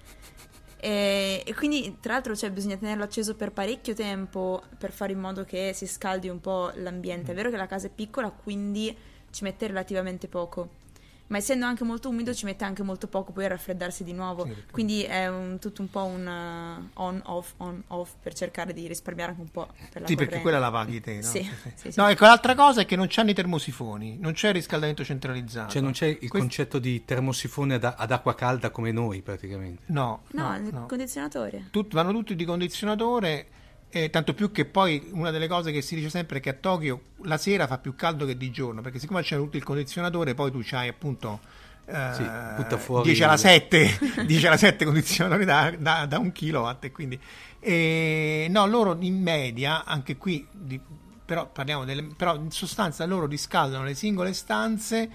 [0.84, 5.18] E, e quindi, tra l'altro, cioè, bisogna tenerlo acceso per parecchio tempo per fare in
[5.18, 7.32] modo che si scaldi un po' l'ambiente.
[7.32, 8.94] È vero che la casa è piccola, quindi
[9.30, 10.82] ci mette relativamente poco.
[11.26, 14.42] Ma essendo anche molto umido, ci mette anche molto poco poi a raffreddarsi di nuovo.
[14.44, 18.86] Sì, perché- Quindi è un- tutto un po' un uh, on-off, on-off per cercare di
[18.86, 20.40] risparmiare anche un po' per la Sì, perché corrente.
[20.42, 21.22] quella la paghi te, no?
[21.26, 21.42] Sì,
[21.76, 22.00] sì, sì.
[22.00, 25.70] No, ecco, l'altra cosa è che non c'hanno i termosifoni, non c'è il riscaldamento centralizzato.
[25.72, 29.82] Cioè non c'è il Questo- concetto di termosifone ad, ad acqua calda come noi praticamente.
[29.86, 30.86] No, No, no, il no.
[30.86, 31.68] condizionatore.
[31.70, 33.46] Tut- vanno tutti di condizionatore,
[33.94, 36.54] eh, tanto più che poi una delle cose che si dice sempre è che a
[36.54, 40.34] Tokyo la sera fa più caldo che di giorno, perché siccome c'è tutto il condizionatore,
[40.34, 41.40] poi tu c'hai appunto...
[41.86, 42.22] eh, Sì,
[42.56, 46.84] butta fuori 10 alla il- 7 10 alla 7 condizionatori da, da, da un kilowatt
[46.84, 47.18] e quindi
[47.60, 50.80] eh, no loro in media anche qui di-
[51.24, 55.08] però parliamo delle però in sostanza loro riscaldano le singole stanze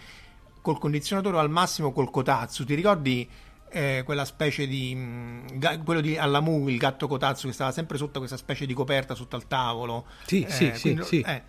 [0.62, 3.28] col condizionatore o al massimo col kotatsu ti ricordi
[3.72, 7.98] eh, quella specie di mh, ga- quello di Allamu il gatto kotatsu che stava sempre
[7.98, 10.06] sotto questa specie di coperta sotto al tavolo.
[10.26, 11.20] Sì, Eh, sì, quindi- sì.
[11.22, 11.42] eh,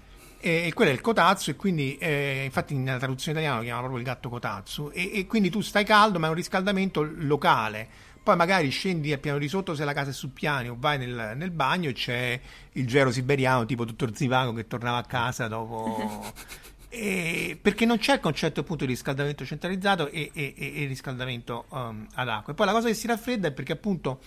[0.42, 3.80] e, e quello è il kotatsu e quindi eh, infatti nella traduzione italiana lo chiama
[3.80, 4.90] proprio il gatto kotatsu.
[4.94, 7.88] E, e quindi tu stai caldo ma è un riscaldamento locale.
[8.22, 10.98] Poi magari scendi al piano di sotto se la casa è su piani o vai
[10.98, 12.38] nel, nel bagno e c'è
[12.72, 16.22] il gero siberiano tipo dottor Zivago che tornava a casa dopo
[16.92, 22.06] E- perché non c'è il concetto appunto di riscaldamento centralizzato e, e- e- riscaldamento um,
[22.14, 22.52] ad acqua.
[22.52, 24.20] E poi la cosa che si raffredda è perché appunto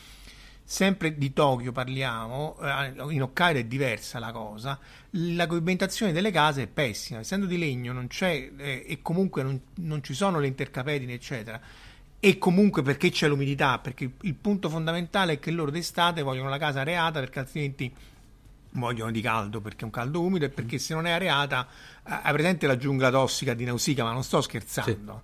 [0.63, 6.63] sempre di Tokyo parliamo, eh, in Hokkaido è diversa la cosa, la coibentazione delle case
[6.63, 10.47] è pessima, essendo di legno non c'è eh, e comunque non, non ci sono le
[10.47, 11.59] intercapedini eccetera
[12.25, 16.57] e comunque perché c'è l'umidità, perché il punto fondamentale è che loro d'estate vogliono la
[16.57, 17.93] casa areata perché altrimenti
[18.73, 21.67] vogliono di caldo perché è un caldo umido e perché se non è areata
[22.07, 25.21] eh, hai presente la giungla tossica di Nausicaa, ma non sto scherzando.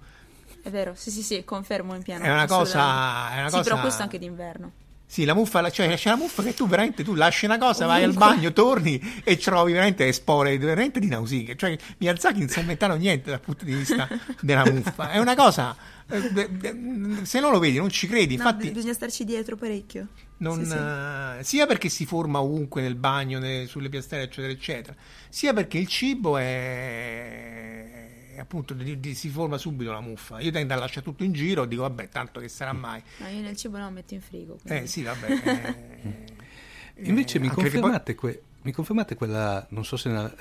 [0.61, 2.23] È vero, sì, sì, sì, confermo in pieno.
[2.23, 4.71] È una cosa- è una sì, cosa- però questo anche d'inverno.
[5.11, 8.03] Sì, la muffa, cioè c'è la muffa che tu veramente tu lasci una cosa, vai
[8.03, 8.35] al Ovunque.
[8.35, 11.55] bagno, torni e trovi veramente spore veramente di Nausicaa.
[11.55, 14.07] Cioè Miyazaki non si è inventato niente dal punto di vista
[14.39, 15.09] della muffa.
[15.09, 15.75] È una cosa,
[16.07, 18.35] eh, se non lo vedi non ci credi.
[18.35, 20.07] No, Infatti, bi- bisogna starci dietro parecchio.
[20.39, 20.75] Non, Sì, sì.
[20.75, 24.95] eh, sia perché si forma ovunque nel bagno, ne- sulle piastrelle, eccetera, eccetera,
[25.29, 30.39] sia perché il cibo è, appunto di- di- si forma subito la muffa.
[30.39, 33.01] Io tendo a lasciare tutto in giro, dico vabbè, tanto che sarà mai.
[33.17, 34.57] No, io nel cibo no, metto in frigo.
[34.61, 35.27] quindi- Eh sì, vabbè.
[36.95, 40.11] eh, Invece eh, mi, perché poi- confermate, que- mi confermate quella, non so se è
[40.11, 40.33] una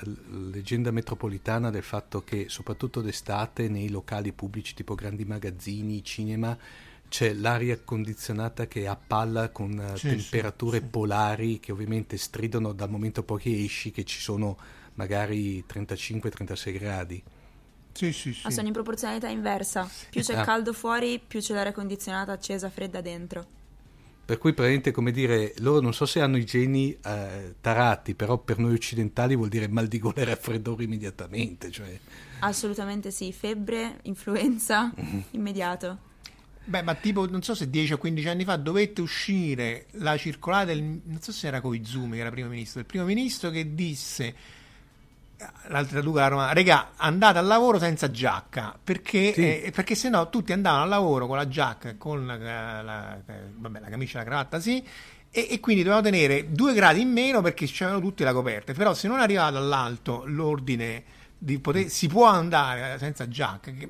[0.51, 6.57] leggenda metropolitana del fatto che soprattutto d'estate nei locali pubblici tipo grandi magazzini, cinema,
[7.09, 10.89] c'è l'aria condizionata che appalla con eh, Sì, temperature sì, sì.
[10.89, 14.57] polari che ovviamente stridono dal momento poi che esci che ci sono
[14.93, 17.21] magari 35-36 gradi.
[17.91, 18.47] Sì, sì, sì.
[18.47, 19.89] Ah, sono in proporzionalità inversa.
[20.09, 20.43] Più c'è Ah.
[20.45, 23.57] caldo fuori, più c'è l'aria condizionata accesa, fredda dentro.
[24.25, 28.37] Per cui praticamente come dire, loro non so se hanno i geni eh, tarati, però
[28.37, 31.71] per noi occidentali vuol dire mal di gola e raffreddore immediatamente.
[31.71, 31.99] Cioè,
[32.41, 33.33] Assolutamente sì.
[33.33, 35.23] Febbre, influenza, Mhm.
[35.31, 35.97] immediato.
[36.69, 40.67] Beh, ma tipo, non so se 10 o 15 anni fa dovette uscire la circolare
[40.67, 40.83] del...
[41.03, 44.35] non so se era Koizumi che era primo ministro, il primo ministro che disse
[45.67, 49.41] l'altra Luca a Roma, regà, andate al lavoro senza giacca, perché, Sì.
[49.63, 53.87] eh, perché sennò tutti andavano al lavoro con la giacca, con la, la- vabbè, la
[53.89, 54.83] camicia e la cravatta, sì,
[55.31, 58.93] e, e quindi dovevano tenere due gradi in meno perché c'erano tutti la coperta, però
[58.93, 61.03] se non arrivava dall'alto l'ordine
[61.37, 63.87] di poter, si può andare senza giacca, che-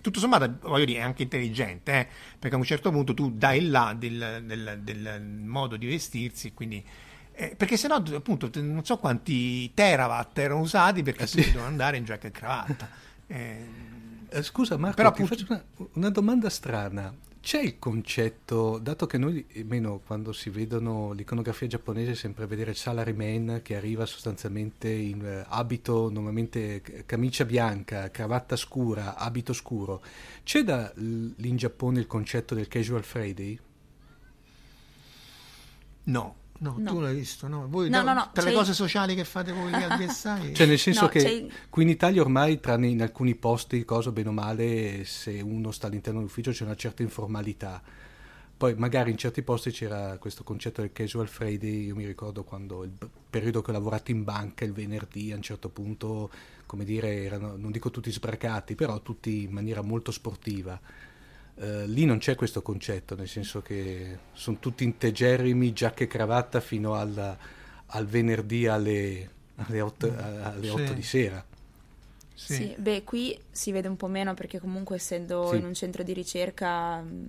[0.00, 2.08] tutto sommato voglio dire è anche intelligente, eh,
[2.38, 6.52] perché a un certo punto tu dai il là del, del- del modo di vestirsi,
[6.54, 6.84] quindi...
[7.32, 11.46] eh, perché sennò appunto non so quanti terawatt erano usati perché Eh, tutti sì.
[11.48, 12.88] dovevano andare in giacca e cravatta
[13.30, 13.66] Eh,
[14.30, 17.14] Eh, Scusa Marco, Però appunto- faccio una, una domanda strana.
[17.48, 23.60] C'è il concetto, dato che noi, almeno quando si vedono l'iconografia giapponese, sempre vedere salaryman
[23.62, 30.02] che arriva sostanzialmente in eh, abito, normalmente camicia bianca, cravatta scura, abito scuro.
[30.42, 33.58] C'è da l- in Giappone il concetto del casual Friday?
[36.02, 36.90] no, no, No.
[36.92, 37.66] tu l'hai visto, no?
[37.68, 40.66] Voi, No, da- no, no, tra le cose sociali che fate voi gli avversari, Cioè
[40.66, 44.32] nel senso No, che qui in Italia ormai, tranne in alcuni posti, cosa bene o
[44.32, 47.80] male, se uno sta all'interno dell'ufficio c'è una certa informalità.
[48.58, 52.82] Poi magari in certi posti c'era questo concetto del casual Friday, io mi ricordo quando
[52.82, 52.90] il
[53.30, 56.28] periodo che ho lavorato in banca il venerdì a un certo punto,
[56.66, 60.80] come dire, erano, non dico tutti sbracati, però tutti in maniera molto sportiva.
[61.60, 66.60] Eh, lì non c'è questo concetto, nel senso che sono tutti integerrimi, giacca e cravatta
[66.60, 67.36] fino al,
[67.86, 70.70] al venerdì alle, alle 8, alle Sì.
[70.70, 71.44] 8 di sera.
[72.34, 72.54] sì.
[72.54, 75.56] Sì, beh, qui si vede un po' meno perché comunque essendo Sì.
[75.56, 77.28] in un centro di ricerca mh,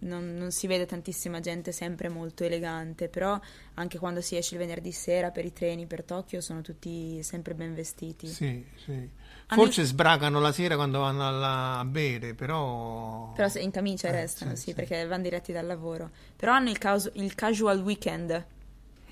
[0.00, 3.38] non, non si vede tantissima gente sempre molto elegante, però
[3.74, 7.54] anche quando si esce il venerdì sera per i treni per Tokyo sono tutti sempre
[7.54, 8.36] ben vestiti.
[8.36, 9.08] Sì, sì.
[9.54, 13.32] Forse sbracano la sera quando vanno alla- a bere, però...
[13.34, 14.74] Però se in camicia Eh, restano, sì, sì, sì.
[14.74, 16.10] perché vanno diretti dal lavoro.
[16.36, 18.46] Però hanno il, casu- il casual weekend.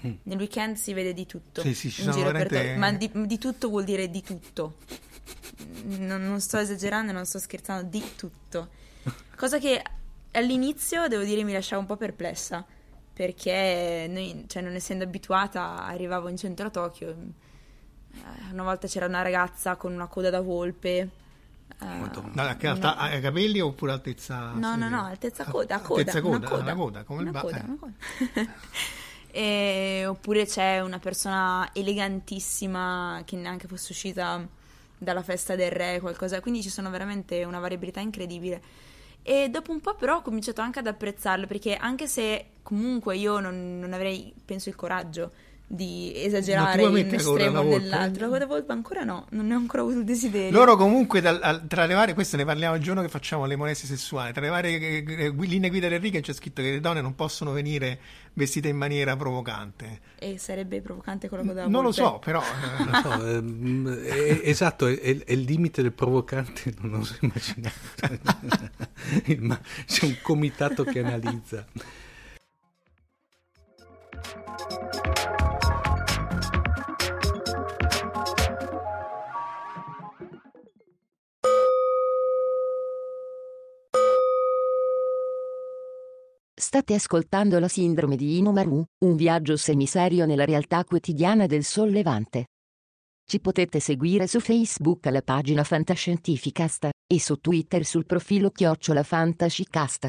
[0.00, 1.60] Nel weekend si vede di tutto.
[1.60, 1.64] Mm.
[1.64, 4.08] Sì, sì, ci in sono giro per veramente- to- Ma di, di tutto vuol dire
[4.10, 4.76] di tutto.
[5.84, 8.68] Non, non sto esagerando, non sto scherzando, di tutto.
[9.36, 9.82] Cosa che
[10.32, 12.64] all'inizio, devo dire, mi lasciava un po' perplessa.
[13.12, 17.16] Perché noi, cioè, non essendo abituata, arrivavo in centro a Tokyo.
[18.18, 20.96] Eh, Una volta c'era una ragazza con una coda da volpe.
[21.80, 24.52] eh, No, che alta- una- ai capelli oppure altezza...
[24.52, 27.40] No, no, no, altezza coda, coda, Altezza coda, una coda, una coda, come il una
[27.40, 27.64] ba- coda, eh.
[27.64, 27.92] una coda.
[29.30, 34.44] E- oppure c'è una persona elegantissima che neanche fosse uscita
[34.96, 38.60] dalla festa del re, qualcosa, quindi ci sono veramente una variabilità incredibile.
[39.22, 43.38] E dopo un po' però ho cominciato anche ad apprezzarlo, perché anche se comunque io
[43.38, 45.30] non, non avrei, penso, il coraggio
[45.70, 47.78] di esagerare vuoi in estremo o volpe?
[47.78, 50.50] nell'altro, la coda volpe ancora no, non ne ho ancora avuto il desiderio.
[50.50, 53.54] Loro comunque, dal- al- tra le varie, questo ne parliamo il giorno che facciamo le
[53.54, 56.70] molestie sessuali, tra le varie eh, eh, gui- linee guida del righe c'è scritto che
[56.70, 57.98] le donne non possono venire
[58.32, 60.00] vestite in maniera provocante.
[60.18, 62.40] E sarebbe provocante la coda da Non lo so, però...
[62.40, 67.74] eh, so, ehm, è- esatto, è, è- è il limite del provocante, non oso immaginare.
[69.40, 71.66] Ma c'è un comitato che analizza.
[86.68, 92.48] State ascoltando la sindrome di Inomaru, un viaggio semiserio nella realtà quotidiana del sollevante.
[93.24, 100.08] Ci potete seguire su Facebook alla pagina Fantascientificast e su Twitter sul profilo Chiocciola Fantascicast.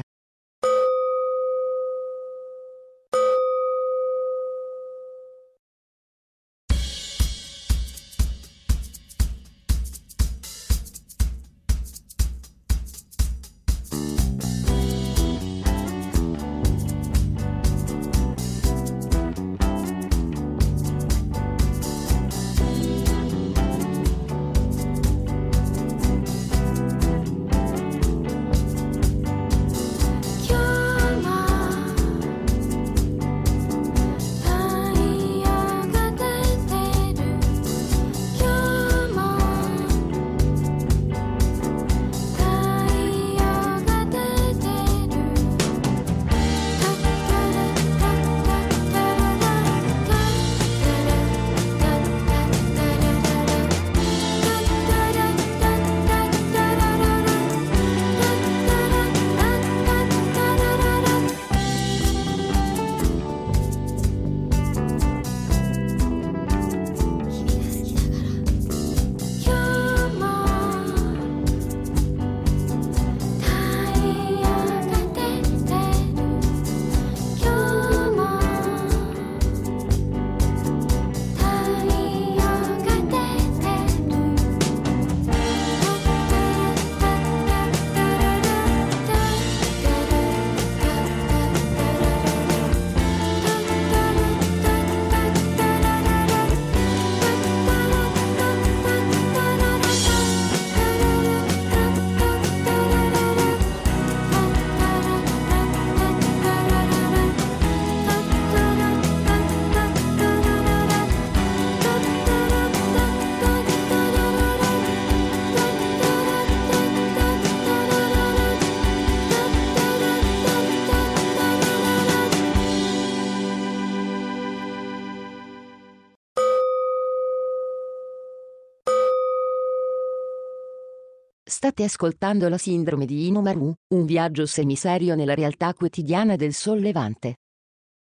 [131.70, 137.36] State ascoltando la sindrome di Inomaru, un viaggio semiserio nella realtà quotidiana del sollevante.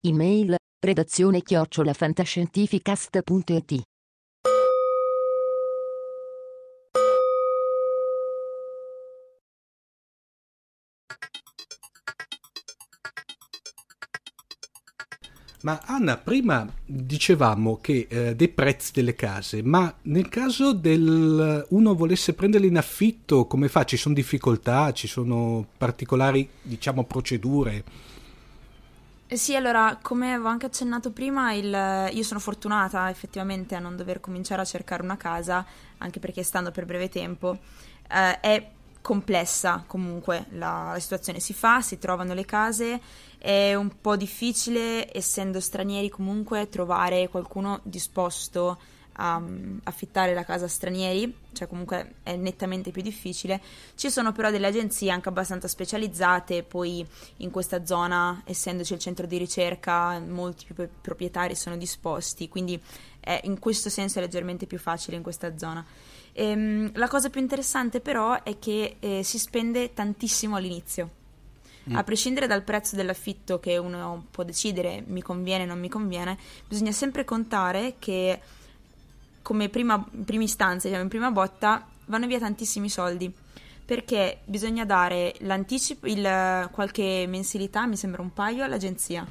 [0.05, 3.83] Email, redazione chiocciolafantascientificast.it
[15.63, 21.95] Ma Anna, prima dicevamo che eh, dei prezzi delle case, ma nel caso del uno
[21.95, 23.85] volesse prenderle in affitto, come fa?
[23.85, 27.85] Ci sono difficoltà, ci sono particolari, diciamo, procedure?
[29.27, 33.97] Eh sì, allora, come avevo anche accennato prima, il- io sono fortunata effettivamente a non
[33.97, 35.65] dover cominciare a cercare una casa,
[35.99, 37.59] anche perché stando per breve tempo,
[38.11, 38.71] eh, è
[39.03, 41.41] complessa comunque la, la situazione.
[41.41, 43.01] Si fa, si trovano le case,
[43.37, 48.79] è un po' difficile, essendo stranieri comunque, trovare qualcuno disposto
[49.15, 53.61] a mm, affittare la casa a stranieri, cioè comunque è nettamente più difficile.
[53.95, 57.07] Ci sono però delle agenzie anche abbastanza specializzate, poi
[57.39, 62.81] in questa zona, essendoci il centro di ricerca, molti più proprietari sono disposti, quindi
[63.21, 65.85] è- in questo senso è leggermente più facile in questa zona.
[66.35, 71.21] Ehm, la cosa più interessante però è che eh, si spende tantissimo all'inizio.
[71.95, 76.39] A prescindere dal prezzo dell'affitto che uno può decidere mi conviene o non mi conviene,
[76.69, 78.41] bisogna sempre contare che
[79.43, 83.33] come prima, prima istanza, diciamo in prima botta, vanno via tantissimi soldi.
[83.85, 89.27] Perché bisogna dare l'anticipo, il, qualche mensilità, mi sembra un paio, all'agenzia.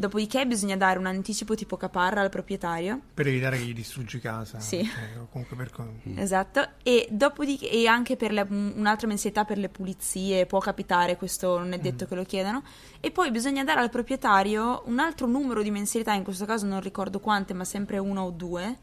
[0.00, 3.00] Dopodiché bisogna dare un anticipo tipo caparra al proprietario.
[3.14, 4.60] Per evitare che gli distruggi casa.
[4.60, 4.84] Sì.
[4.84, 5.72] cioè, comunque per...
[6.14, 11.58] Esatto, e dopodiché e anche per le- un'altra mensilità per le pulizie, può capitare, questo
[11.58, 12.62] non è detto che lo chiedano.
[13.00, 16.80] E poi bisogna dare al proprietario un altro numero di mensilità, in questo caso non
[16.80, 18.78] ricordo quante, ma sempre uno o due,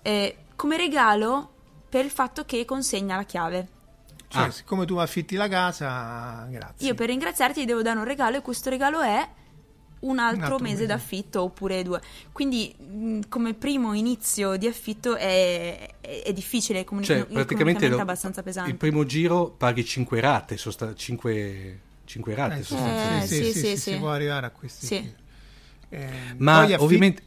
[0.00, 1.52] eh, come regalo
[1.90, 3.68] per il fatto che consegna la chiave.
[4.28, 4.50] Cioè, Ah.
[4.50, 6.86] siccome tu affitti la casa, grazie.
[6.88, 9.28] Io per ringraziarti ti devo dare un regalo e questo regalo è
[10.06, 10.86] un altro, altro mese, mese.
[10.86, 12.00] d'affitto oppure due.
[12.32, 17.98] Quindi mh, come primo inizio di affitto è, è- è difficile, comuni- Cioè, praticamente lo-
[17.98, 18.70] è abbastanza pesante.
[18.70, 23.26] il primo giro paghi 5 rate, 5, rate Eh, sì, sostanzialmente.
[23.26, 24.86] sì, Eh, sì, sì, sì, sì, si può arrivare a questi.
[24.86, 25.14] Sì.
[25.88, 27.22] Eh, Ma poi affi- ovviamente,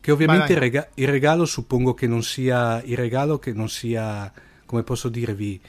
[0.00, 4.30] che ovviamente il, rega- il regalo suppongo che non sia il regalo che non sia,
[4.66, 5.60] come posso dirvi,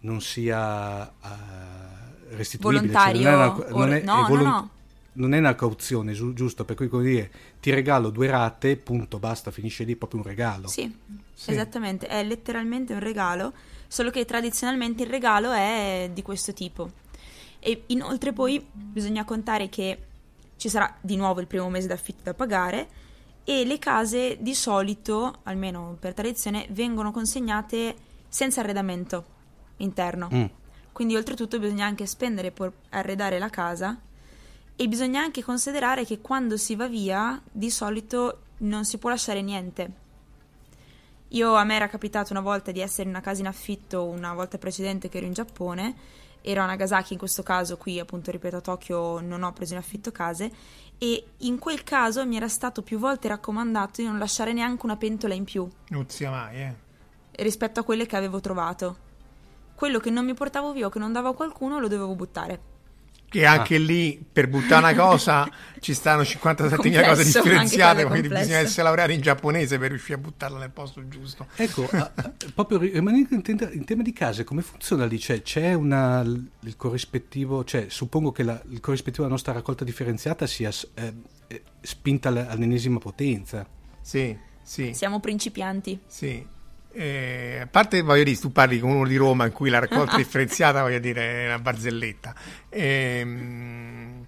[0.00, 2.92] non sia eh, restituibile.
[2.92, 4.70] cioè Volontario non è una, o- non è- no, è volon- no, no.
[5.18, 6.64] Non è una cauzione, giu- giusto?
[6.64, 10.68] Per cui come dire, ti regalo due rate, punto, basta, finisce lì proprio un regalo.
[10.68, 10.92] Sì,
[11.34, 11.50] Sì.
[11.50, 13.52] esattamente, è letteralmente un regalo,
[13.86, 16.90] solo che tradizionalmente il regalo è di questo tipo.
[17.58, 19.98] E inoltre poi bisogna contare che
[20.56, 22.88] ci sarà di nuovo il primo mese d'affitto da pagare
[23.44, 27.96] e le case di solito, almeno per tradizione, vengono consegnate
[28.28, 29.24] senza arredamento
[29.78, 30.28] interno.
[30.32, 30.44] Mm.
[30.92, 33.98] Quindi oltretutto bisogna anche spendere per arredare la casa
[34.80, 39.42] e bisogna anche considerare che quando si va via di solito non si può lasciare
[39.42, 40.06] niente.
[41.30, 44.34] Io a me era capitato una volta di essere in una casa in affitto una
[44.34, 45.96] volta precedente che ero in Giappone,
[46.42, 49.80] ero a Nagasaki in questo caso, qui appunto ripeto a Tokyo non ho preso in
[49.80, 50.48] affitto case
[50.96, 54.96] e in quel caso mi era stato più volte raccomandato di non lasciare neanche una
[54.96, 56.74] pentola in più Non sia mai, eh.
[57.32, 59.06] rispetto a quelle che avevo trovato.
[59.74, 62.76] Quello che non mi portavo via o che non davo a qualcuno lo dovevo buttare.
[63.30, 63.78] Che anche Ah.
[63.78, 65.46] lì per buttare una cosa
[65.80, 68.66] ci stanno 57.000 cose Complesso, differenziate, quindi è bisogna complesso.
[68.66, 71.46] essere laureati in giapponese per riuscire a buttarla nel posto giusto.
[71.56, 75.18] Ecco, a- a- proprio ri- rimanendo in, tema- in tema di case, come funziona lì?
[75.18, 80.46] C'è, c'è una, il corrispettivo, cioè suppongo che la- il corrispettivo alla nostra raccolta differenziata
[80.46, 81.14] sia eh,
[81.48, 83.66] eh, spinta all- all'ennesima potenza.
[84.00, 86.00] Sì, sì, Siamo principianti.
[86.06, 86.56] sì.
[86.98, 90.16] Eh, a parte, voglio dire, tu parli con uno di Roma in cui la raccolta
[90.18, 92.34] differenziata, voglio dire, è una barzelletta.
[92.70, 94.26] Ehm,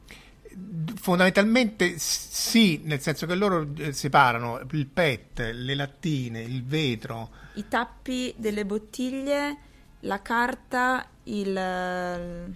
[0.95, 7.67] fondamentalmente sì, nel senso che loro eh, separano il PET, le lattine, il vetro, I
[7.67, 9.57] tappi delle bottiglie,
[10.01, 12.55] la carta, il eh,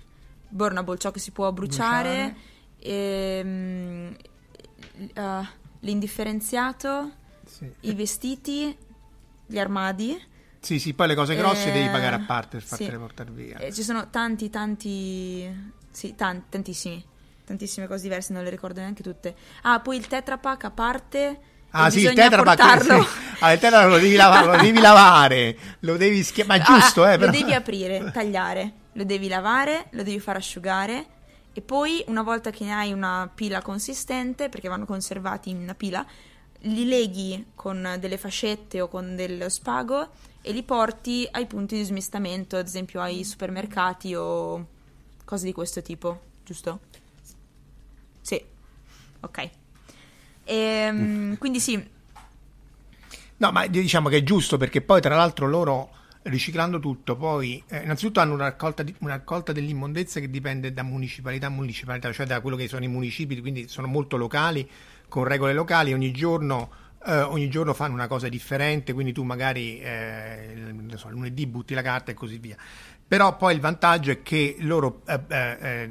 [0.49, 2.37] burnable, ciò che si può bruciare,
[2.79, 4.17] ehm,
[5.13, 5.49] eh,
[5.81, 7.11] l'indifferenziato,
[7.45, 7.69] sì.
[7.81, 8.77] i vestiti,
[9.47, 10.21] gli armadi.
[10.61, 12.69] Sì, sì, poi le cose grosse Eh, devi pagare a parte per sì.
[12.69, 13.59] fartele portare via.
[13.59, 15.47] Eh, ci sono tanti, tanti,
[15.91, 17.05] sì, tan- tantissimi,
[17.45, 19.35] tantissime cose diverse, non le ricordo neanche tutte.
[19.63, 21.39] Ah, poi il Tetra Pak a parte.
[21.77, 23.03] Ah sì, il bisogna Tetra Pak, portarlo.
[23.03, 23.09] sì.
[23.45, 26.63] Ah, il Tetra Pak lo devi lavare, lo devi lavare, lo devi schia- ma è
[26.63, 27.31] giusto, Ah, eh, però.
[27.31, 31.07] Lo devi aprire, tagliare, lo devi lavare, lo devi far asciugare
[31.53, 35.75] e poi una volta che ne hai una pila consistente, perché vanno conservati in una
[35.75, 36.07] pila,
[36.65, 40.11] li leghi con delle fascette o con dello spago
[40.43, 44.67] e li porti ai punti di smistamento, ad esempio ai supermercati o
[45.25, 46.81] cose di questo tipo, giusto?
[48.21, 48.43] Sì,
[49.21, 49.51] ok.
[50.45, 51.93] Ehm, quindi sì,
[53.37, 55.91] No, ma diciamo che è giusto perché poi tra l'altro loro
[56.23, 60.83] riciclando tutto poi eh, innanzitutto hanno una raccolta, di, una raccolta dell'immondezza che dipende da
[60.83, 64.69] municipalità a municipalità, cioè da quello che sono i municipi, quindi sono molto locali,
[65.09, 66.71] con regole locali, ogni giorno,
[67.07, 71.83] eh, ogni giorno fanno una cosa differente, quindi tu magari eh, so, lunedì butti la
[71.83, 72.57] carta e così via.
[73.07, 75.89] Però poi il vantaggio è che loro eh, eh, eh,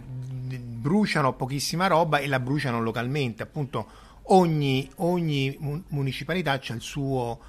[0.57, 3.87] bruciano pochissima roba e la bruciano localmente, appunto
[4.27, 7.39] ogni, ogni municipalità ha il suo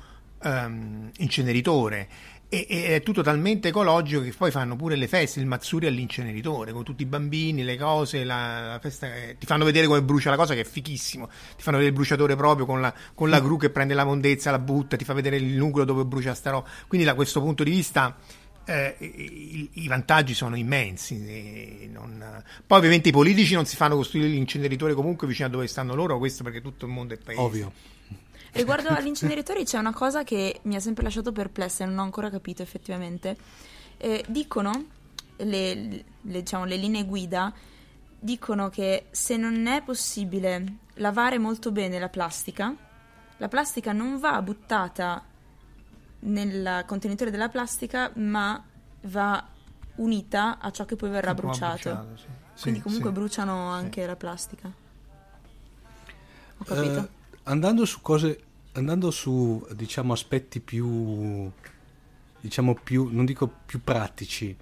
[0.42, 2.08] um, inceneritore
[2.48, 6.72] e, e, è tutto talmente ecologico che poi fanno pure le feste, il Mazzuri all'inceneritore
[6.72, 10.30] con tutti i bambini, le cose, la, la festa, eh, ti fanno vedere come brucia
[10.30, 13.40] la cosa che è fichissimo, ti fanno vedere il bruciatore proprio con la, con la
[13.40, 16.50] gru che prende la mondezza, la butta, ti fa vedere il nucleo dove brucia sta
[16.50, 18.16] roba, quindi da questo punto di vista
[18.64, 21.88] eh, i, i, vantaggi sono immensi.
[21.92, 22.42] Non...
[22.66, 26.18] Poi, ovviamente, i politici non si fanno costruire l'inceneritore comunque vicino a dove stanno loro,
[26.18, 27.40] questo perché tutto il mondo è paese.
[27.40, 27.72] Ovvio.
[28.54, 32.30] Riguardo all'inceneritore c'è una cosa che mi ha sempre lasciato perplessa e non ho ancora
[32.30, 33.36] capito effettivamente.
[33.96, 34.84] Eh, dicono,
[35.36, 37.52] le, le, diciamo, le linee guida,
[38.18, 42.74] dicono che se non è possibile lavare molto bene la plastica,
[43.36, 45.22] la plastica non va buttata
[46.20, 48.62] nel contenitore della plastica, ma
[49.02, 49.46] va
[49.96, 51.90] unita a ciò che poi verrà bruciato.
[51.90, 52.62] bruciato sì.
[52.62, 53.16] Quindi sì, comunque sì.
[53.16, 54.72] bruciano anche la plastica.
[56.58, 56.98] Ho capito.
[57.00, 57.08] Uh,
[57.44, 58.43] andando su cose,
[58.74, 61.50] andando su diciamo aspetti più,
[62.40, 64.56] diciamo più, non dico più pratici,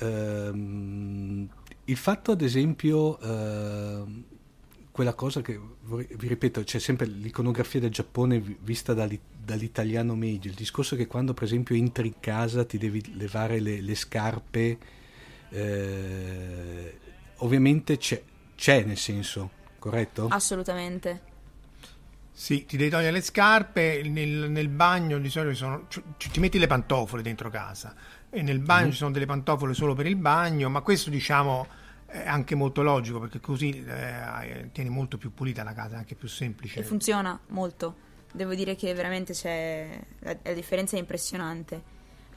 [0.00, 1.48] uh,
[1.84, 4.24] il fatto ad esempio uh,
[4.90, 10.50] quella cosa che vi ripeto, c'è sempre l'iconografia del Giappone vista dall'italiano medio.
[10.50, 14.78] Il discorso che quando, per esempio, entri in casa ti devi levare le, le scarpe,
[15.48, 16.98] eh,
[17.36, 18.22] ovviamente c'è,
[18.54, 20.28] c'è nel senso, corretto?
[20.28, 21.30] Assolutamente.
[22.34, 26.58] Sì, ti devi togliere le scarpe, nel, nel bagno di solito sono, cioè, ti metti
[26.58, 27.94] le pantofole dentro casa
[28.30, 28.90] e nel bagno mm.
[28.90, 31.66] ci sono delle pantofole solo per il bagno, ma questo diciamo
[32.06, 36.14] è anche molto logico perché così eh, tieni molto più pulita la casa, è anche
[36.14, 36.80] più semplice.
[36.80, 38.10] E funziona molto.
[38.32, 41.82] Devo dire che veramente c'è la, la differenza è impressionante.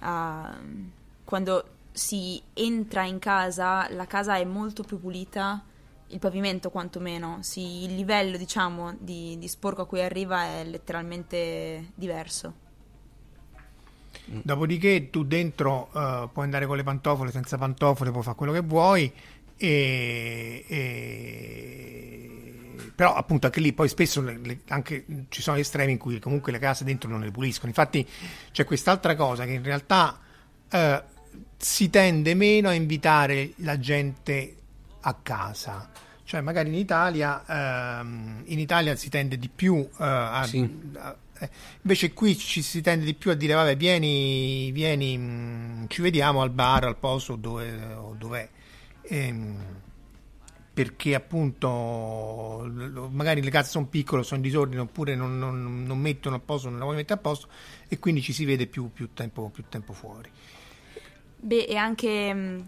[0.01, 0.91] Uh,
[1.23, 5.63] quando si entra in casa, la casa è molto più pulita,
[6.07, 11.91] il pavimento quantomeno, sì, il livello diciamo di, di sporco a cui arriva è letteralmente
[11.95, 12.63] diverso.
[14.25, 18.61] Dopodiché tu dentro uh, puoi andare con le pantofole, senza pantofole, puoi fare quello che
[18.61, 19.11] vuoi
[19.57, 22.31] e, e,
[22.93, 26.51] però appunto anche lì poi spesso le, le, anche, ci sono estremi in cui comunque
[26.51, 28.05] le case dentro non le puliscono infatti
[28.51, 30.19] c'è quest'altra cosa che in realtà
[30.69, 31.03] eh,
[31.57, 34.55] si tende meno a invitare la gente
[35.07, 35.89] a casa
[36.23, 40.91] cioè magari in Italia ehm, in Italia si tende di più eh, a, sì.
[40.97, 41.49] a eh,
[41.81, 46.01] invece qui ci si tende di più a dire vabbè vieni, vieni mh, mm, ci
[46.01, 48.49] vediamo al bar al posto dove, dov'è
[49.01, 49.55] ehm,
[50.73, 52.69] perché appunto
[53.11, 56.67] magari le case sono piccole, sono in disordine oppure non, non, non, mettono a posto,
[56.67, 57.47] non la vogliono mettere a posto
[57.87, 60.29] e quindi ci si vede più, più, tempo, più tempo fuori.
[61.37, 62.59] Beh, e anche mm,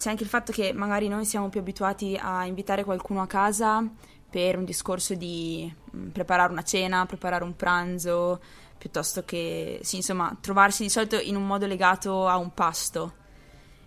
[0.00, 3.86] c'è anche il fatto che magari noi siamo più abituati a invitare qualcuno a casa
[4.30, 8.40] per un discorso di mm, preparare una cena, preparare un pranzo,
[8.78, 13.16] piuttosto che, sì, insomma, trovarsi di solito in un modo legato a un pasto.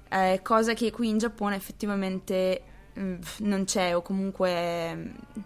[0.08, 2.62] Eh, cosa che qui in Giappone effettivamente
[2.94, 5.42] mh, mm, non c'è o comunque mh, mm,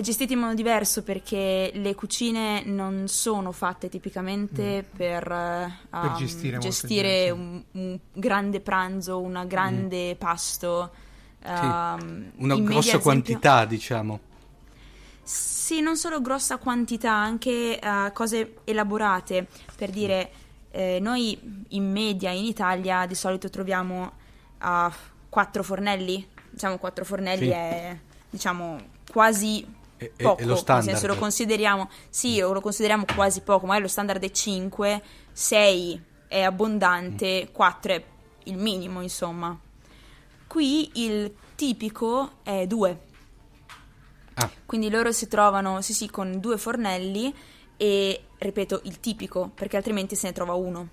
[0.00, 4.96] è gestito in modo diverso perché le cucine non sono fatte tipicamente mm.
[4.96, 10.18] per, uh, per, gestire, gestire un, un, grande pranzo, un grande mm.
[10.18, 10.90] pasto.
[11.42, 11.48] Sì.
[11.48, 14.20] Uh, una grossa esempio, quantità, diciamo.
[15.22, 19.46] Sì, non solo grossa quantità, anche uh, cose elaborate.
[19.76, 20.30] Per dire,
[20.70, 24.12] eh, noi in media in Italia di solito troviamo
[24.62, 24.90] uh,
[25.28, 27.50] quattro fornelli, diciamo quattro fornelli sì.
[27.50, 27.98] è
[28.30, 28.78] diciamo
[29.10, 29.66] quasi
[30.00, 30.86] e, poco, e lo standard.
[30.86, 36.04] nel senso lo consideriamo, sì, lo consideriamo quasi poco, magari lo standard è 5, 6
[36.26, 37.52] è abbondante, mm.
[37.52, 38.04] 4 è
[38.44, 39.58] il minimo, insomma.
[40.46, 43.00] Qui il tipico è 2.
[44.34, 44.50] Ah.
[44.64, 47.34] Quindi loro si trovano, sì sì, con due fornelli
[47.76, 50.88] e ripeto il tipico perché altrimenti se ne trova uno.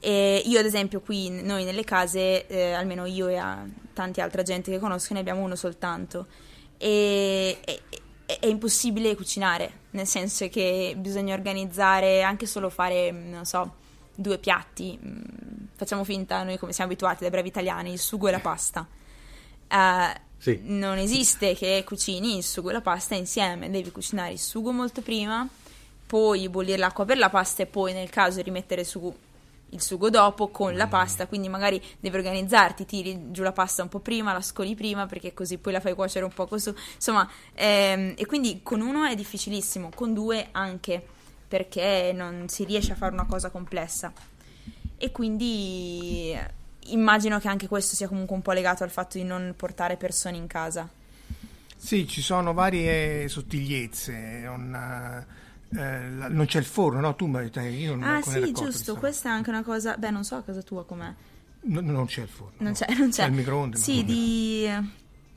[0.00, 4.42] E io ad esempio qui noi nelle case, eh, almeno io e a tanti altra
[4.42, 6.26] gente che conosco, ne abbiamo uno soltanto.
[6.82, 7.80] E, e,
[8.26, 13.74] è, impossibile cucinare, nel senso che bisogna organizzare anche solo fare, non so,
[14.14, 14.98] due piatti.
[15.76, 18.86] Facciamo finta, noi come siamo abituati dai bravi italiani, il sugo e la pasta.
[19.68, 20.58] Eh, Sì.
[20.64, 25.02] non esiste che cucini il sugo e la pasta insieme, devi cucinare il sugo molto
[25.02, 25.48] prima,
[26.04, 29.14] poi bollire l'acqua per la pasta e poi nel caso rimettere su
[29.72, 33.88] il sugo dopo con la pasta, quindi magari devi organizzarti, tiri giù la pasta un
[33.88, 37.28] po' prima, la scoli prima perché così poi la fai cuocere un po' così, insomma,
[37.54, 41.04] ehm, e quindi con uno è difficilissimo, con due anche
[41.48, 44.12] perché non si riesce a fare una cosa complessa.
[44.96, 46.50] E quindi eh,
[46.90, 50.36] immagino che anche questo sia comunque un po' legato al fatto di non portare persone
[50.36, 50.88] in casa.
[51.76, 54.42] Sì, ci sono varie sottigliezze.
[54.44, 55.26] Non,
[55.74, 57.14] eh, la- non c'è il forno, no?
[57.14, 60.10] Tu mi hai io non Ah sì, giusto, sta questa è anche una cosa, beh
[60.10, 61.12] non so a casa tua com'è.
[61.64, 62.54] No, non c'è il forno.
[62.58, 62.72] Non no.
[62.72, 63.26] c'è, non c'è.
[63.26, 63.76] il microonde.
[63.76, 64.68] il Sì, di,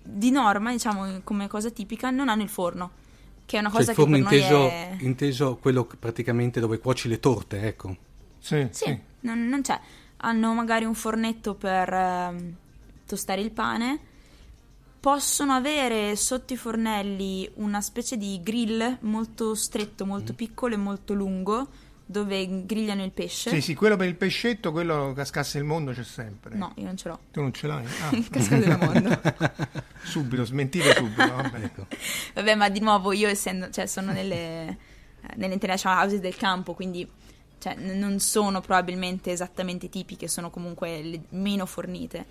[0.03, 2.91] di norma, diciamo, come cosa tipica, non hanno il forno,
[3.45, 4.95] che è una Cioè, cosa il forno che per noi inteso, è...
[4.99, 7.95] inteso quello che praticamente dove cuoci le torte, ecco.
[8.39, 8.99] Sì, Sì, sì.
[9.21, 9.79] non, non c'è.
[10.17, 12.55] Hanno magari un fornetto per ehm,
[13.05, 14.13] tostare il pane.
[15.05, 20.35] Possono avere sotto i fornelli una specie di grill molto stretto, molto Mm.
[20.35, 21.67] piccolo e molto lungo,
[22.03, 23.51] dove grigliano il pesce.
[23.51, 26.55] Sì, sì, quello per il pescetto, quello cascasse il mondo c'è sempre.
[26.55, 27.19] No, io non ce l'ho.
[27.31, 27.85] Tu non ce l'hai?
[27.85, 29.21] Ah, Il cascato del mondo.
[30.01, 31.35] subito, smentite subito.
[31.35, 31.59] Vabbè.
[31.63, 31.85] Ecco.
[32.33, 34.77] Vabbè, ma di nuovo io essendo, cioè sono nelle, eh,
[35.35, 37.07] nelle international houses del campo, quindi
[37.59, 42.25] cioè, non sono probabilmente esattamente tipiche, sono comunque le meno fornite.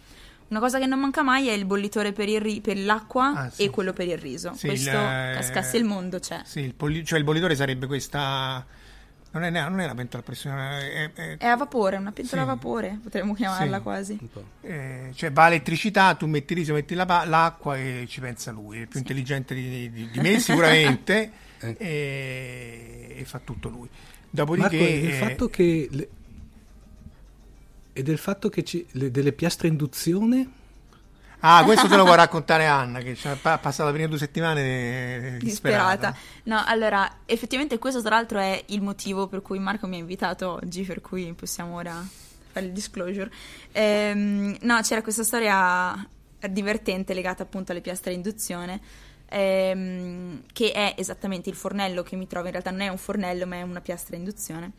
[0.48, 3.50] Una cosa che non manca mai è il bollitore per, il ri- per l'acqua Ah,
[3.50, 3.64] sì.
[3.64, 4.52] e quello per il riso.
[4.54, 4.94] Sì, Questo il,
[5.36, 6.42] cascasse il mondo c'è.
[6.44, 8.64] Sì, il polli- cioè il bollitore sarebbe questa...
[9.32, 12.42] Non è, non è una pentola a pressione, è- è- È a vapore, una pentola
[12.42, 12.48] Sì.
[12.48, 13.82] a vapore, potremmo chiamarla Sì.
[13.82, 14.18] quasi.
[14.20, 14.44] Un po'.
[14.60, 18.82] eh, cioè va elettricità, tu metti il riso, metti la l'acqua e ci pensa lui.
[18.82, 21.32] È più intelligente di, di- di me sicuramente
[21.64, 21.76] Eh.
[21.78, 23.88] e, e fa tutto lui.
[23.88, 24.88] Marco, Dopodiché...
[24.88, 25.88] e del eh, fatto che...
[25.90, 26.08] le-
[27.94, 30.50] E del fatto che ci, le- delle piastre induzione...
[31.46, 34.16] Ah, questo te lo vuoi raccontare Anna, che ci ha pa- passato le prime due
[34.16, 36.10] settimane eh, disperata.
[36.10, 36.16] disperata.
[36.44, 40.52] No, allora, effettivamente questo tra l'altro è il motivo per cui Marco mi ha invitato
[40.52, 42.02] oggi, per cui possiamo ora
[42.50, 43.30] fare il disclosure.
[43.72, 46.08] Ehm, no, c'era questa storia
[46.48, 48.80] divertente legata appunto alle piastre a induzione,
[49.28, 53.46] ehm, che è esattamente il fornello che mi trovo, in realtà non è un fornello
[53.46, 54.72] ma è una piastra a induzione.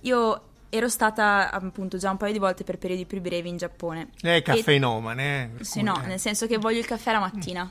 [0.00, 4.10] Io ero stata appunto già un paio di volte per periodi più brevi in Giappone.
[4.20, 5.64] Lei è E- caffeinomane, eh?
[5.64, 6.06] sì, no, eh.
[6.06, 7.70] nel senso che voglio il caffè la mattina.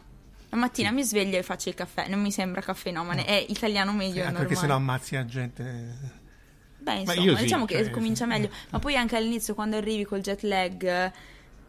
[0.50, 3.94] La mattina mi sveglio e faccio il caffè, non mi sembra caffeinomane, è italiano Eh,
[3.94, 4.38] è anche normale.
[4.38, 6.16] perché sennò ammazzi la gente.
[6.78, 8.30] Beh, Ma insomma, io sì, diciamo che cioè, comincia sì.
[8.30, 11.12] meglio, ma poi anche all'inizio quando arrivi col jet lag, eh,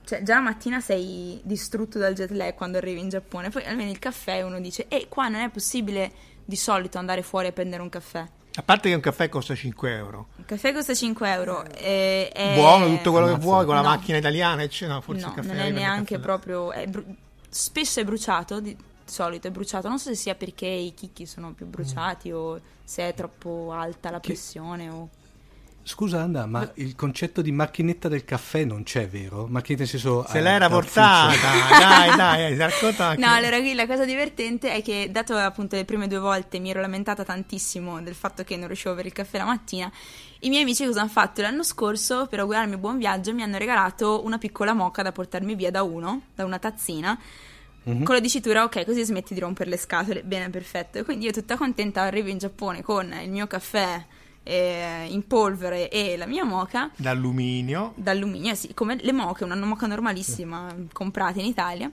[0.04, 3.90] cioè già la mattina sei distrutto dal jet lag quando arrivi in Giappone, poi almeno
[3.90, 6.12] il caffè uno dice, e qua non è possibile
[6.44, 8.24] di solito andare fuori a prendere un caffè.
[8.58, 10.26] A parte che un caffè costa 5 euro.
[10.36, 11.64] Il caffè costa 5 euro.
[11.76, 13.48] e- è- Buono tutto quello che Ammazza.
[13.48, 13.88] vuoi con la No.
[13.88, 14.94] macchina italiana, eccetera.
[14.94, 16.72] No, forse no, il caffè non è neanche caffè- proprio.
[16.72, 17.06] è bru-
[17.48, 19.86] spesso è bruciato, di solito è bruciato.
[19.88, 21.52] Non so se sia perché i chicchi sono Mm.
[21.52, 24.88] più bruciati o se è troppo alta la pressione.
[24.90, 25.08] O...
[25.88, 29.46] Scusa Anna, ma il concetto di macchinetta del caffè non c'è, vero?
[29.48, 30.22] Macchinetta nel senso...
[30.28, 31.32] Se eh, l'era da portata,
[31.80, 33.24] dai, dai, racconta anche.
[33.24, 36.68] No, allora qui la cosa divertente è che, dato appunto le prime due volte mi
[36.68, 39.90] ero lamentata tantissimo del fatto che non riuscivo a avere il caffè la mattina,
[40.40, 41.40] i miei amici cosa hanno fatto?
[41.40, 45.70] L'anno scorso, per augurarmi buon viaggio, mi hanno regalato una piccola moca da portarmi via
[45.70, 47.18] da uno, da una tazzina.
[47.84, 48.02] Mhm.
[48.02, 50.22] Con la dicitura, ok, così smetti di rompere le scatole.
[50.22, 51.02] Bene, perfetto.
[51.02, 54.04] Quindi io tutta contenta arrivo in Giappone con il mio caffè
[54.48, 57.92] eh, in polvere e la mia moca D'alluminio.
[57.96, 61.90] d'alluminio, sì, come le moche, una moca normalissima comprata in Italia.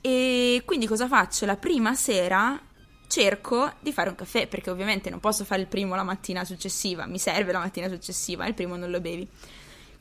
[0.00, 1.46] E quindi cosa faccio?
[1.46, 2.60] La prima sera
[3.06, 7.06] cerco di fare un caffè, perché ovviamente non posso fare il primo la mattina successiva,
[7.06, 9.28] mi serve la mattina successiva, il primo non lo bevi.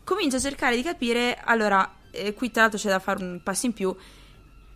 [0.04, 3.68] Comincio a cercare di capire, allora, eh, qui tra l'altro c'è da fare un passo
[3.68, 3.96] in più.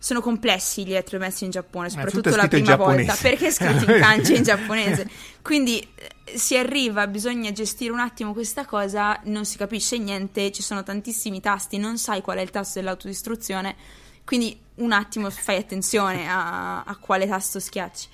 [0.06, 3.90] Sono complessi gli elettromessi in Giappone, soprattutto tutto è la prima volta, perché è scritto
[3.90, 5.10] in kanji in giapponese.
[5.42, 10.62] Quindi eh, si arriva, bisogna gestire un attimo questa cosa, non si capisce niente, ci
[10.62, 13.74] sono tantissimi tasti, non sai qual è il tasto dell'autodistruzione,
[14.24, 18.06] quindi un attimo fai attenzione a, a quale tasto schiacci.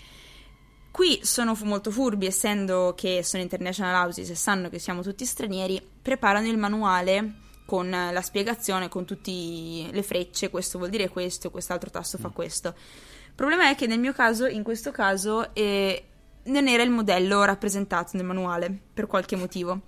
[0.91, 5.79] Qui sono molto furbi, essendo che sono international houses e sanno che siamo tutti stranieri,
[6.01, 7.35] preparano il manuale
[7.73, 12.75] con la spiegazione, con tutte le frecce, questo vuol dire questo, quest'altro tasto fa questo.
[12.77, 16.05] Il problema è che nel mio caso, in questo caso, eh,
[16.43, 19.81] non era il modello rappresentato nel manuale, per qualche motivo.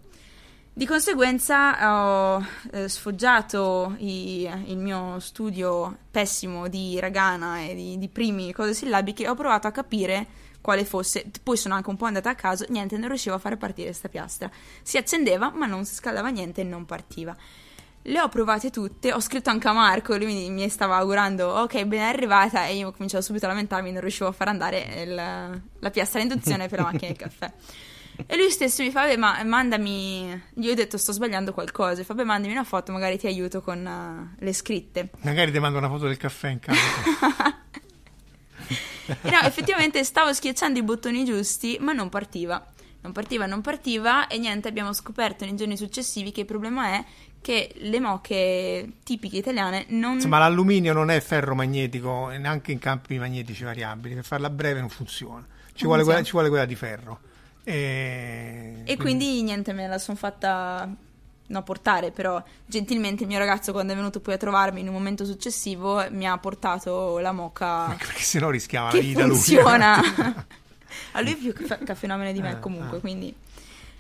[0.73, 8.09] Di conseguenza ho eh, sfoggiato i- il mio studio pessimo di hiragana e di, di
[8.09, 10.27] primi cose sillabiche e ho provato a capire
[10.63, 11.31] quale fosse.
[11.43, 14.09] Poi sono anche un po' andata a caso, niente, non riuscivo a fare partire questa
[14.09, 14.51] piastra.
[14.83, 17.37] Si accendeva, ma non si scaldava niente e non partiva.
[18.07, 21.85] Le ho provate tutte, ho scritto anche a Marco, lui mi, mi stava augurando, ok,
[21.85, 25.15] ben arrivata, e io ho cominciato subito a lamentarmi, non riuscivo a far andare il,
[25.15, 27.53] la piastra induzione per la macchina del caffè.
[28.27, 32.05] E lui stesso mi fa, beh, ma mandami, gli ho detto sto sbagliando qualcosa, e
[32.05, 35.11] fa, beh, mandami una foto, magari ti aiuto con uh, le scritte.
[35.23, 37.59] Magari ti mando una foto del caffè in casa.
[39.21, 42.65] e no, effettivamente stavo schiacciando i bottoni giusti, ma non partiva.
[43.01, 47.05] Non partiva, non partiva, e niente, abbiamo scoperto nei giorni successivi che il problema è
[47.45, 50.15] che le moche tipiche italiane non...
[50.15, 54.15] Insomma, l'alluminio non è ferro magnetico, neanche in campi magnetici variabili.
[54.15, 55.47] Per farla breve non funziona.
[55.75, 57.21] Ci, vuole, quella, ci vuole quella di ferro.
[57.63, 59.27] E, e quindi...
[59.27, 60.89] quindi niente, me la sono fatta
[61.47, 64.95] no, portare, però gentilmente il mio ragazzo quando è venuto poi a trovarmi in un
[64.95, 70.01] momento successivo mi ha portato la moca perché sennò rischiava che la vita funziona.
[71.13, 71.53] a lui è più
[71.85, 73.01] caffenomene di me Eh, comunque, eh.
[73.01, 73.35] quindi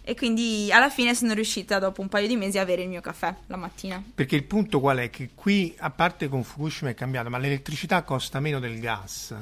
[0.06, 3.00] e quindi alla fine sono riuscita dopo un paio di mesi a avere il mio
[3.00, 4.02] caffè la mattina.
[4.14, 5.08] Perché il punto qual è?
[5.08, 9.34] Che qui, a parte con Fukushima è cambiato, ma l'elettricità costa meno del gas.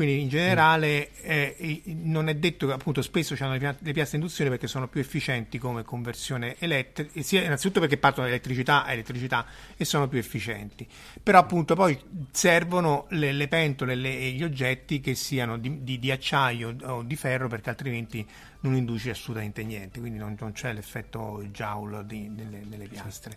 [0.00, 4.16] Quindi in generale eh, non è detto che appunto spesso hanno le, pia- le piastre
[4.16, 8.86] a induzione perché sono più efficienti come conversione elettrica, sia innanzitutto perché partono da elettricità
[8.86, 9.44] a elettricità
[9.76, 10.88] e sono più efficienti.
[11.22, 15.98] Però appunto poi servono le, le pentole le- e gli oggetti che siano di, di-
[15.98, 18.26] di acciaio o di ferro perché altrimenti
[18.60, 23.36] non induce assolutamente niente, quindi non, non c'è l'effetto Joule di- delle, delle piastre.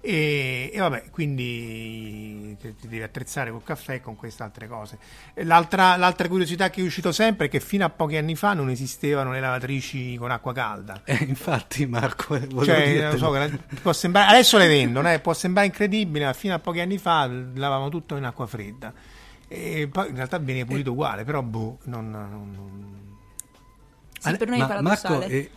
[0.00, 4.98] E, e vabbè, quindi ti, ti devi attrezzare col caffè e con queste altre cose.
[5.42, 8.70] L'altra, l'altra curiosità che è uscito sempre è che fino a pochi anni fa non
[8.70, 11.02] esistevano le lavatrici con acqua calda.
[11.18, 16.32] Eh, infatti, Marco, eh, Cioè, so, sembrare- adesso le vendono, eh, può sembrare incredibile, ma
[16.32, 18.92] fino a pochi anni fa lavavano tutto in acqua fredda.
[19.48, 23.16] E poi in realtà viene pulito uguale, però boh, non- non- non,
[24.20, 25.18] Sì, per noi è Ma paradossale.
[25.18, 25.50] Marco, eh,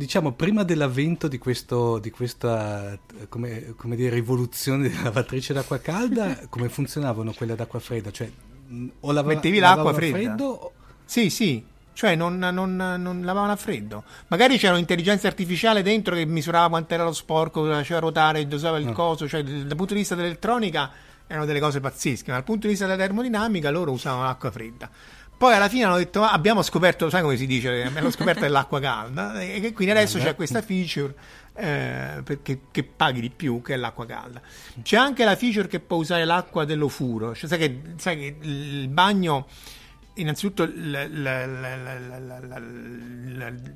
[0.00, 2.98] diciamo, prima dell'avvento di, questo, di questa
[3.28, 8.10] come, come dire, rivoluzione della lavatrice d'acqua calda, come funzionavano quelle d'acqua fredda?
[8.10, 8.30] Cioè,
[9.00, 10.16] o lava- Mettevi l'acqua fredda?
[10.16, 10.72] freddo o-
[11.04, 14.04] Sì, sì, cioè non, non, non lavavano a freddo.
[14.28, 18.78] Magari c'era un'intelligenza artificiale dentro che misurava quanto era lo sporco, lo faceva ruotare, dosava
[18.78, 18.92] il Ah.
[18.92, 20.90] coso, cioè dal dal punto di vista dell'elettronica
[21.26, 24.88] erano delle cose pazzesche, ma dal punto di vista della termodinamica loro usavano l'acqua fredda.
[25.40, 27.82] Poi alla fine hanno detto: "Ah, abbiamo scoperto, sai come si dice?
[27.82, 29.40] Abbiamo scoperto dell'acqua calda.
[29.40, 31.14] E quindi adesso c'è questa feature
[31.54, 34.42] eh, perché, che paghi di più, che è l'acqua calda.
[34.82, 37.34] C'è anche la feature che può usare l'acqua dell'ofuro.
[37.34, 39.46] Cioè, sai, che, sai che il bagno
[40.14, 40.70] innanzitutto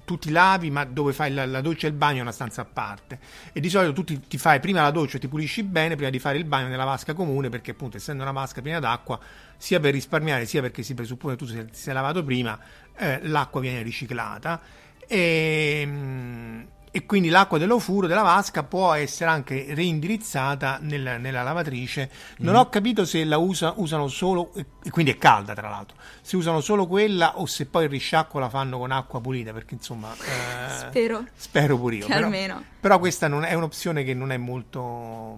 [0.05, 2.65] tu ti lavi ma dove fai la, doccia e il bagno è una stanza a
[2.65, 3.19] parte
[3.53, 6.19] e di solito tu ti, ti fai prima la doccia ti pulisci bene prima di
[6.19, 9.19] fare il bagno nella vasca comune perché appunto essendo una vasca piena d'acqua
[9.57, 12.59] sia per risparmiare sia perché si presuppone tu ti sei lavato prima
[12.97, 14.61] eh, l'acqua viene riciclata
[15.07, 16.63] e, mm,
[16.97, 22.09] e quindi l'acqua dell'ofuro della vasca può essere anche reindirizzata nel- nella lavatrice.
[22.39, 26.37] Non ho capito se la usa- usano solo, e quindi è calda tra l'altro, se
[26.37, 30.13] usano solo quella o se poi il risciacquo la fanno con acqua pulita, perché insomma...
[30.15, 31.27] eh, Spero.
[31.35, 32.07] Spero pure io.
[32.07, 32.63] Che Però, almeno.
[32.79, 35.37] però questa non è un'opzione che non è molto,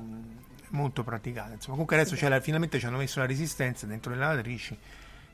[0.68, 1.52] molto praticata.
[1.54, 4.76] Insomma, comunque adesso c'è la- finalmente ci hanno messo la resistenza dentro le lavatrici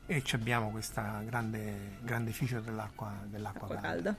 [0.05, 3.89] e ci abbiamo questa grande, grande feature dell'acqua, dell'acqua Acqua calda.
[4.03, 4.15] calda.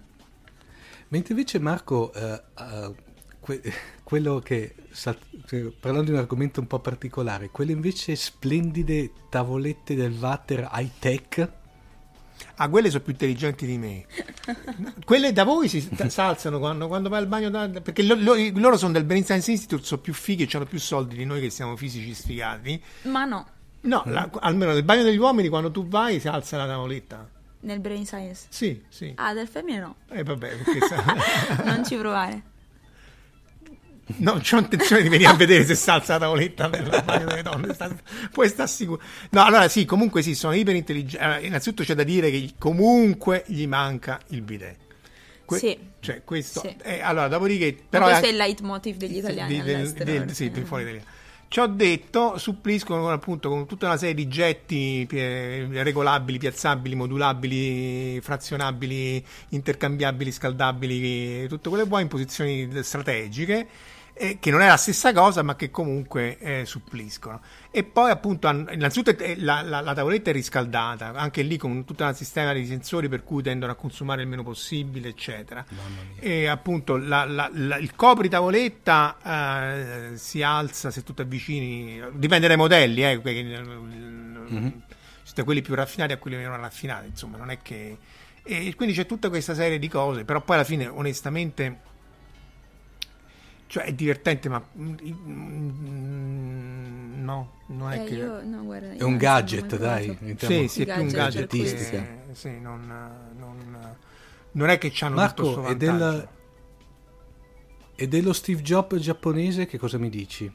[1.09, 2.93] Mentre invece Marco, eh, eh,
[3.41, 3.63] que-
[4.03, 9.95] quello che, sal- cioè, parlando di un argomento un po' particolare, quelle invece splendide tavolette
[9.95, 11.51] del water high tech,
[12.57, 14.07] Ah, quelle sono più intelligenti di me.
[15.05, 18.35] Quelle da voi si si alzano quando, quando vai al bagno, da- perché lo- lo-
[18.59, 21.41] loro sono del Brain Science Institute, sono più fighi e hanno più soldi di noi
[21.41, 22.81] che siamo fisici sfigati.
[23.05, 23.47] Ma no,
[23.83, 27.29] No, la- almeno nel bagno degli uomini quando tu vai si alza la tavoletta.
[27.65, 28.47] Nel brain science.
[28.49, 29.13] Sì, sì.
[29.17, 29.97] Ah, del femmine no.
[30.11, 30.79] E vabbè, perché
[31.65, 32.43] non ci provare.
[34.17, 37.43] non ho intenzione di venire a vedere se si alza la tavoletta nel bagno delle
[37.43, 37.73] donne.
[37.73, 37.95] sta-
[38.31, 39.01] puoi stare sicuro.
[39.31, 41.47] No, allora sì, comunque sì, sono iper intelligenti.
[41.47, 44.77] innanzitutto c'è da dire che comunque gli manca il bidet.
[45.47, 45.79] Que- Sì.
[46.01, 46.61] Cioè, questo.
[46.61, 46.77] Sì.
[46.83, 47.75] eh, allora, dopodiché.
[47.89, 51.07] Però questo è è il leitmotiv degli italiani di- del- del- sì, del fuori italiano.
[51.55, 58.21] Ci ho detto, suppliscono con, appunto con tutta una serie di getti regolabili, piazzabili, modulabili,
[58.21, 63.69] frazionabili, intercambiabili, scaldabili, tutto quello che vuoi in posizioni strategiche,
[64.17, 67.41] eh, che non è la stessa cosa, ma che comunque eh, suppliscono.
[67.71, 72.05] E poi appunto, innanzitutto eh, la, la- la tavoletta è riscaldata, anche lì con tutto
[72.05, 75.65] un sistema di sensori per cui tendono a consumare il meno possibile, eccetera.
[76.21, 77.25] E appunto la-
[77.81, 79.17] il copri tavoletta
[80.13, 83.43] eh, si alza se tu ti avvicini, dipende dai modelli, eh, perché,
[85.35, 87.99] da quelli più raffinati a quelli meno raffinati, insomma, non è che...
[88.47, 91.81] E quindi c'è tutta questa serie di cose, però poi alla fine, onestamente,
[93.67, 94.95] cioè è divertente, ma mm,
[97.25, 98.15] no, non è Eh, che...
[98.15, 100.19] io- no, guarda, È un gadget, dai.
[100.37, 102.87] Sì, sì, è più un gadget che- sì, non,
[103.37, 103.97] non,
[104.53, 106.17] non è che c'hanno tutto Marco, sto e, vantaggio.
[106.17, 106.29] del,
[107.97, 110.53] e dello Steve Jobs giapponese che cosa mi dici?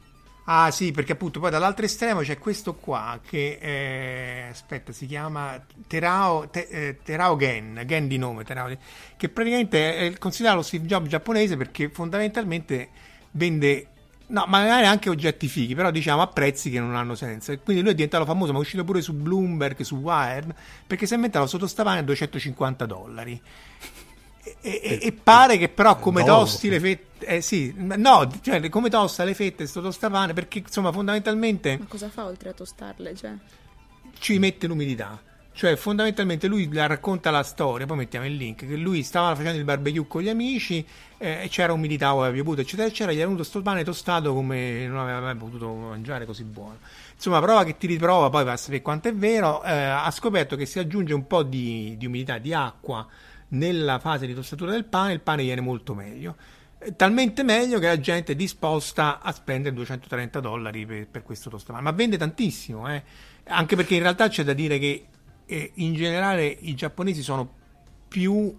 [0.52, 5.64] Ah sì, perché appunto poi dall'altro estremo c'è questo qua che eh, aspetta, si chiama
[5.86, 8.76] Terao, Te- eh, Terao Gen, Gen di nome, Terao,
[9.16, 12.88] che praticamente è considerato lo Steve Jobs giapponese perché fondamentalmente
[13.32, 13.86] vende
[14.30, 17.50] No, magari anche oggetti fighi, però diciamo a prezzi che non hanno senso.
[17.50, 20.54] E quindi lui è diventato famoso, ma è uscito pure su Bloomberg, su Wired,
[20.86, 23.40] perché si è inventato sottostapane a 250 dollari.
[24.62, 27.09] E, e- e pare che però come tosti le fette...
[27.20, 32.08] Eh sì, no, cioè come tosta le fette sto tostapane, perché insomma fondamentalmente Ma cosa
[32.08, 33.14] fa oltre a tostarle?
[33.14, 33.32] Cioè,
[34.18, 35.20] ci mette l'umidità.
[35.52, 39.58] Cioè, fondamentalmente lui la racconta la storia, poi mettiamo il link, che lui stava facendo
[39.58, 40.86] il barbecue con gli amici,
[41.18, 44.86] eh, e c'era umidità aveva piovuto, eccetera, eccetera, gli è venuto sto pane tostato come
[44.86, 46.78] non aveva mai potuto mangiare così buono.
[47.14, 50.56] Insomma, prova che ti riprova, poi va a sapere quanto è vero, eh, ha scoperto
[50.56, 53.06] che si aggiunge un po' di, di umidità, di acqua
[53.48, 56.36] nella fase di tostatura del pane, il pane viene molto meglio.
[56.96, 61.84] Talmente meglio che la gente è disposta a spendere 230 dollari per, per questo tostapane,
[61.84, 63.02] ma vende tantissimo, eh.
[63.48, 65.06] anche perché in realtà c'è da dire che
[65.44, 67.52] eh, in generale i giapponesi sono
[68.08, 68.56] più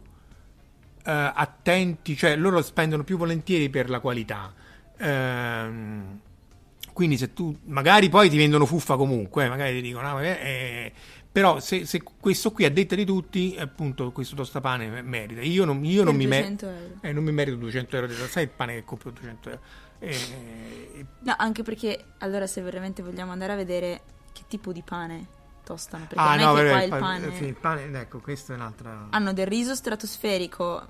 [1.03, 4.53] eh, attenti, cioè loro spendono più volentieri per la qualità.
[4.97, 6.19] Ehm,
[6.93, 10.93] quindi se tu magari poi ti vendono fuffa comunque, eh, magari ti dicono, "Ah, eh",
[11.31, 15.41] però se, se questo qui a detta di tutti, appunto questo tostapane merita.
[15.41, 16.97] Io non, io non mi merito 200 euro.
[17.01, 19.61] eh, non mi merito 200 euro di sai il pane che compro 200 euro.
[19.99, 24.01] Eh, No, anche perché allora se veramente vogliamo andare a vedere
[24.33, 25.27] che tipo di pane
[25.63, 27.35] tostano, perché ah non no, è che vabbè, qua il il pane, pane...
[27.37, 30.87] sì, il pane, ecco, questa è un'altra Hanno del riso stratosferico,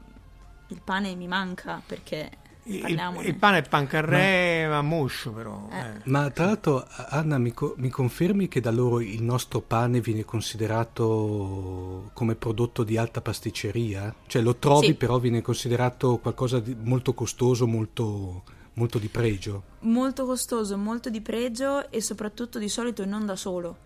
[0.68, 2.30] il pane mi manca perché
[2.64, 5.68] il, il pane è pancarré, ma moscio però.
[5.72, 5.80] Eh.
[5.80, 6.02] eh.
[6.06, 10.24] Ma tra l'altro, Anna, mi, co- mi confermi che da loro il nostro pane viene
[10.26, 14.14] considerato come prodotto di alta pasticceria?
[14.28, 14.94] Cioè lo trovi, Sì.
[14.96, 18.44] però viene considerato qualcosa di molto costoso, molto,
[18.74, 19.64] molto di pregio.
[19.82, 23.78] molto costoso, molto di pregio e soprattutto di solito non da solo.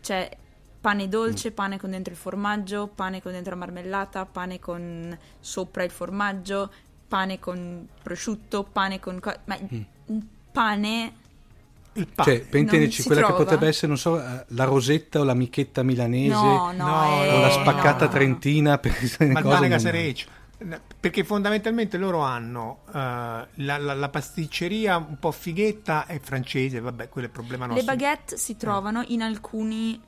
[0.00, 0.36] Cioè
[0.80, 5.82] pane dolce, pane con dentro il formaggio, pane con dentro la marmellata, pane con sopra
[5.82, 6.70] il formaggio,
[7.08, 9.18] pane con prosciutto, pane con...
[9.20, 9.56] co- ma
[10.06, 11.12] un pane...
[11.94, 12.30] Il pane.
[12.36, 13.42] Cioè, per intenderci, quella che trova.
[13.42, 17.34] potrebbe essere, non so, eh, la rosetta o la michetta milanese No, no, no, è-
[17.34, 18.10] o la eh, spaccata no.
[18.12, 20.26] trentina, per ma il pane.
[21.00, 23.46] Perché fondamentalmente loro hanno eh, la,
[23.78, 27.94] la- la pasticceria un po' fighetta è francese, vabbè, quello è il problema Le nostro.
[27.94, 30.00] baguette si trovano in alcuni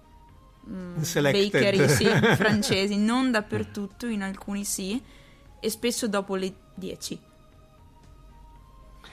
[0.68, 1.50] mm, Selected.
[1.50, 2.04] bakery sì,
[2.36, 5.00] francesi, non dappertutto, in alcuni sì,
[5.60, 7.20] e spesso dopo le 10.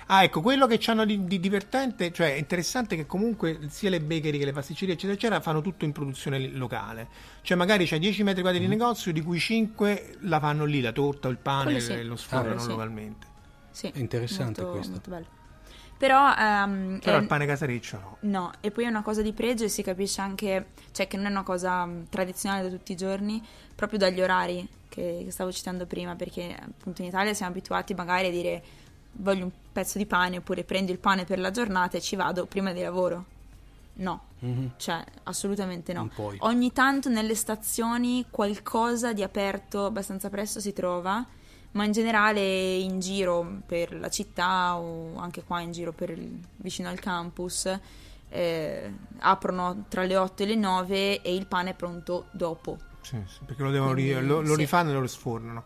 [0.09, 3.99] Ah, ecco, quello che hanno di, di divertente, cioè è interessante che comunque sia le
[3.99, 7.09] bakery che le pasticcerie, eccetera, eccetera, fanno tutto in produzione locale.
[7.41, 10.93] Cioè magari c'è 10 metri quadri di negozio, di cui 5 la fanno lì, la
[10.93, 11.91] torta o il pane, sì.
[11.91, 12.67] e lo sfornano Ah, sì.
[12.69, 13.27] localmente.
[13.69, 14.91] Sì, È interessante molto, questo.
[14.93, 15.25] molto bello.
[15.97, 18.17] Però, ehm, Però è- il pane casareccio no.
[18.21, 21.25] No, e poi è una cosa di pregio e si capisce anche, cioè che non
[21.25, 23.43] è una cosa mh, tradizionale da tutti i giorni,
[23.75, 28.27] proprio dagli orari che, che stavo citando prima, perché appunto in Italia siamo abituati magari
[28.27, 28.63] a dire
[29.19, 32.45] voglio un pezzo di pane oppure prendo il pane per la giornata e ci vado
[32.45, 33.25] prima di lavoro.
[33.99, 34.73] No, Mhm.
[34.77, 36.09] cioè assolutamente no.
[36.39, 41.25] Ogni tanto nelle stazioni qualcosa di aperto abbastanza presto si trova,
[41.77, 46.39] ma in generale in giro per la città o anche qua in giro per il-
[46.57, 47.71] vicino al campus
[48.29, 52.77] eh, aprono tra le 8 e le 9 e il pane è pronto dopo.
[53.01, 54.59] Sì, sì, perché lo, devono ri- Quindi, lo, lo sì.
[54.59, 55.63] rifanno e lo sfornano.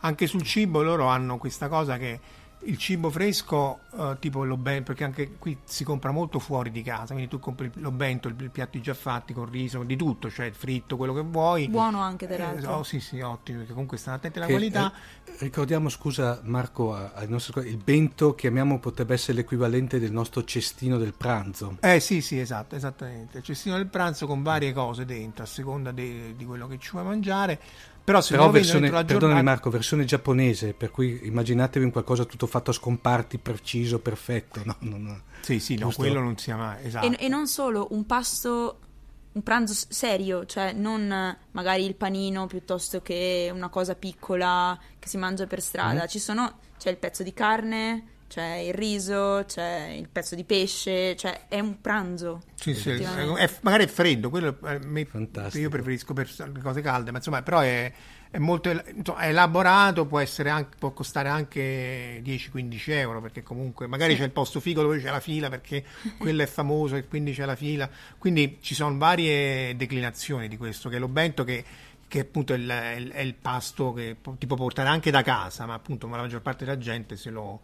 [0.00, 2.20] Anche sul cibo loro hanno questa cosa che
[2.66, 6.82] il cibo fresco, eh, tipo lo bento, perché anche qui si compra molto fuori di
[6.82, 10.30] casa, quindi tu compri lo bento, il, il piatti già fatti con riso, di tutto,
[10.30, 11.68] cioè il fritto, quello che vuoi.
[11.68, 12.76] Buono anche Eh, dall'altro.
[12.76, 14.92] oh, sì, sì, ottimo, perché comunque stanno attenti alla Che, qualità.
[15.24, 20.12] eh, ricordiamo, scusa Marco, a- ai nostri ascoltatori, il bento chiamiamo potrebbe essere l'equivalente del
[20.12, 21.76] nostro cestino del pranzo.
[21.80, 23.38] Eh sì, sì, esatto, esattamente.
[23.38, 26.90] Il cestino del pranzo con varie cose dentro, a seconda de- di quello che ci
[26.92, 27.60] vuoi mangiare.
[28.04, 29.42] Però se Però versione, la perdonami giornata...
[29.42, 34.60] Marco, versione giapponese, per cui immaginatevi un qualcosa tutto fatto a scomparti, preciso, perfetto.
[34.62, 35.22] No, no, no.
[35.40, 36.84] Sì, sì, no, quello non sia mai...
[36.84, 37.06] Esatto.
[37.06, 38.78] E, e non solo, un pasto,
[39.32, 45.16] un pranzo serio, cioè non magari il panino piuttosto che una cosa piccola che si
[45.16, 46.06] mangia per strada.
[46.06, 48.04] Ci sono, c'è il pezzo di carne,
[48.34, 52.42] C'è il riso, c'è il pezzo di pesce, cioè è un pranzo.
[52.56, 55.58] Sì, sì, è- magari è freddo, quello eh, me- Fantastico.
[55.62, 57.92] io preferisco per le cose calde, ma insomma, però è,
[58.28, 63.86] è molto insomma, è elaborato, può, essere anche, può costare anche 10-15 euro, perché comunque
[63.86, 65.84] magari c'è il posto figo dove c'è la fila, perché
[66.18, 67.88] quello è famoso e quindi c'è la fila.
[68.18, 71.64] Quindi ci sono varie declinazioni di questo, che è l'obento che
[72.08, 75.22] che appunto è il, è il- è il pasto che ti può portare anche da
[75.22, 77.60] casa, ma appunto la maggior parte della gente se lo,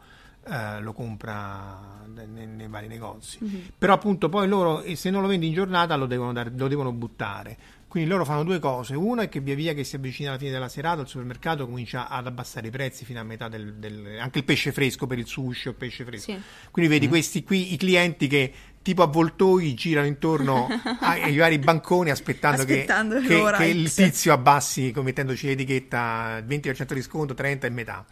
[0.48, 3.38] eh, lo compra nei, nei vari negozi.
[3.76, 6.68] Però appunto poi loro, e se non lo vendi in giornata, lo devono, dare- lo
[6.68, 7.56] devono buttare.
[7.90, 8.94] Quindi loro fanno due cose.
[8.94, 12.08] Una è che via via che si avvicina alla fine della serata, il supermercato comincia
[12.08, 15.26] ad abbassare i prezzi fino a metà del, del- anche il pesce fresco per il
[15.26, 16.30] sushi o pesce fresco.
[16.32, 16.40] Sì.
[16.70, 20.68] Quindi vedi questi qui, i clienti che tipo avvoltoi girano intorno
[21.00, 26.92] ai, vari banconi aspettando, che- Aspettando che, l'ora che il tizio abbassi, mettendoci l'etichetta 20%
[26.94, 28.06] di sconto, 30 e metà.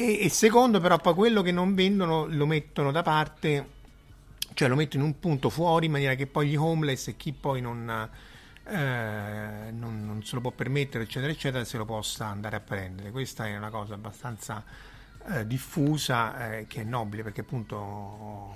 [0.00, 3.68] E, e secondo, però, poi quello che non vendono lo mettono da parte,
[4.54, 7.32] cioè lo mettono in un punto fuori in maniera che poi gli homeless e chi
[7.32, 8.08] poi non,
[8.68, 13.10] eh, non, non se lo può permettere, eccetera, eccetera, se lo possa andare a prendere.
[13.10, 14.62] Questa è una cosa abbastanza
[15.30, 18.54] eh, diffusa, eh, che è nobile perché appunto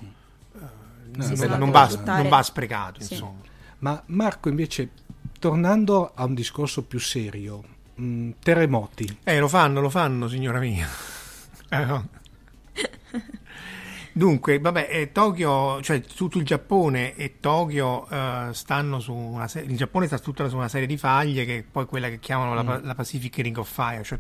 [0.55, 3.14] eh, No, non, bella non va, non va sprecato, Sì.
[3.14, 3.40] insomma.
[3.80, 4.90] Ma Marco, invece,
[5.40, 7.64] tornando a un discorso più serio,
[7.97, 9.18] mh, terremoti.
[9.24, 10.88] Eh, lo fanno, lo fanno, signora mia.
[11.73, 12.09] Eh, no.
[14.14, 19.70] Dunque, vabbè, eh, Tokyo, cioè tutto il Giappone e Tokyo eh, stanno su una serie,
[19.70, 22.53] il Giappone sta tutta su una serie di faglie che è poi quella che chiamano
[22.53, 24.18] la, la Pacific Ring of Fire, cioè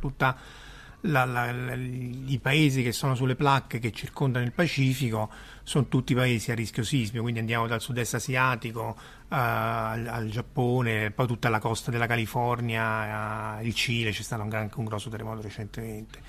[1.24, 5.28] la- i paesi che sono sulle placche che circondano il Pacifico
[5.64, 8.96] sono tutti paesi a rischio sismico, quindi andiamo dal sud-est asiatico
[9.28, 14.42] eh, al, al Giappone, poi tutta la costa della California, eh, il Cile, c'è stato
[14.42, 16.20] un, gran- anche un grosso terremoto recentemente.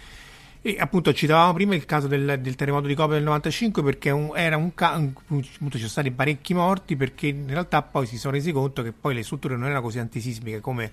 [0.66, 4.32] E appunto citavamo prima il caso del, del terremoto di Kobe del 95 perché un-
[4.34, 5.12] era un caso,
[5.42, 9.14] ci sono stati parecchi morti perché in realtà poi si sono resi conto che poi
[9.14, 10.90] le strutture non erano così antisismiche come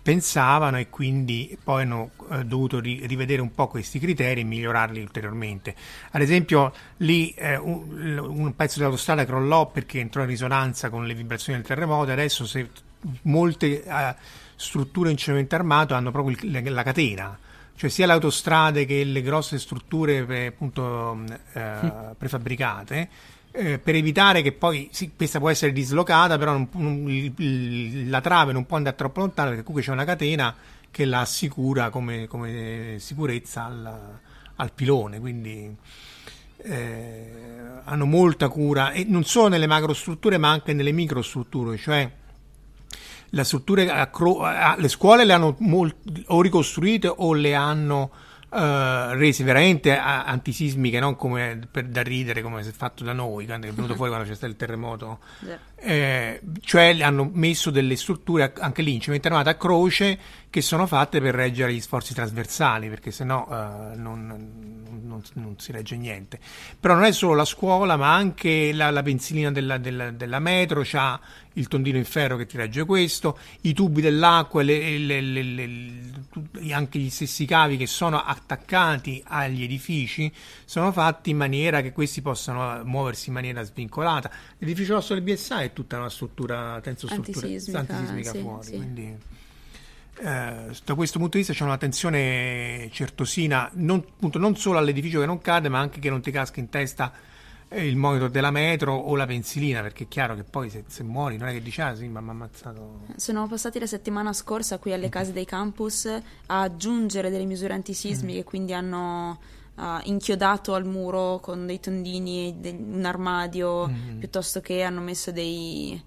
[0.00, 5.00] pensavano e quindi poi hanno eh, dovuto ri- rivedere un po' questi criteri e migliorarli
[5.02, 5.74] ulteriormente.
[6.12, 11.12] Ad esempio lì eh, un, un pezzo dell'autostrada crollò perché entrò in risonanza con le
[11.14, 12.68] vibrazioni del terremoto e adesso se
[13.22, 14.14] molte eh,
[14.56, 17.38] strutture in cemento armato hanno proprio il- la, la catena
[17.82, 23.08] cioè sia le autostrade che le grosse strutture eh, appunto mh, eh, prefabbricate
[23.50, 27.34] eh, per evitare che poi sì, questa può essere dislocata però non- non-
[28.08, 30.54] la trave non può andare troppo lontano perché comunque c'è una catena
[30.92, 34.18] che la assicura come, come sicurezza al,
[34.54, 35.76] al pilone quindi
[36.58, 37.30] eh,
[37.82, 42.08] hanno molta cura e non solo nelle macrostrutture ma anche nelle microstrutture cioè
[43.34, 45.94] le strutture a cro- a- le scuole le hanno mol-
[46.26, 48.10] o ricostruite o le hanno
[48.54, 53.14] eh, rese veramente a- antisismiche, non come per da ridere come si è fatto da
[53.14, 55.20] noi, quando è venuto fuori quando c'è stato il terremoto.
[55.40, 55.58] Già.
[55.76, 60.18] Eh, cioè le hanno messo delle strutture anche lì in cemento armato a croce
[60.50, 64.81] che sono fatte per reggere gli sforzi trasversali perché sennò eh, non,
[65.12, 66.38] non- non si regge niente
[66.78, 70.82] però non è solo la scuola ma anche la, la pensilina della, della- della metro
[70.84, 71.20] c'ha
[71.56, 76.98] il tondino in ferro che ti regge questo i tubi dell'acqua le- le- le- anche
[76.98, 80.32] gli stessi cavi che sono attaccati agli edifici
[80.64, 85.62] sono fatti in maniera che questi possano muoversi in maniera svincolata l'edificio nostro del BSA
[85.62, 88.76] è tutta una struttura tenso struttura Antisismica, antisismica sì, fuori sì.
[88.76, 89.16] quindi
[90.18, 95.26] eh, da questo punto di vista c'è un'attenzione certosina non, appunto, non solo all'edificio che
[95.26, 97.12] non cade ma anche che non ti casca in testa
[97.68, 101.02] eh, il monitor della metro o la pensilina perché è chiaro che poi se, se
[101.02, 104.32] muori non è che dici ah sì ma mi ha ammazzato Sono passati la settimana
[104.32, 109.38] scorsa qui alle case dei campus a aggiungere delle misure antisismiche, quindi hanno
[109.76, 116.00] ah, inchiodato al muro con dei tondini de- un armadio, piuttosto che hanno messo dei,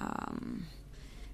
[0.00, 0.66] ehm,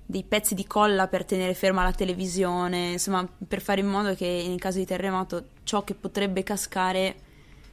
[0.09, 4.27] dei pezzi di colla per tenere ferma la televisione, insomma per fare in modo che
[4.27, 7.17] in caso di terremoto ciò che potrebbe cascare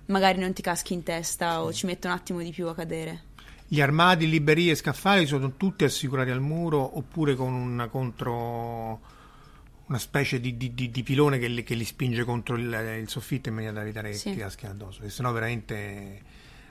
[0.07, 3.21] magari non ti caschi in testa o ci mette un attimo di più a cadere.
[3.67, 8.99] gli armadi, librerie e scaffali sono tutti assicurati al muro oppure con una contro
[9.85, 13.09] una specie di, di- di- di pilone che li, che li spinge contro il, il
[13.09, 14.31] soffitto in maniera da evitare che Sì.
[14.31, 16.21] ti caschi addosso e sennò veramente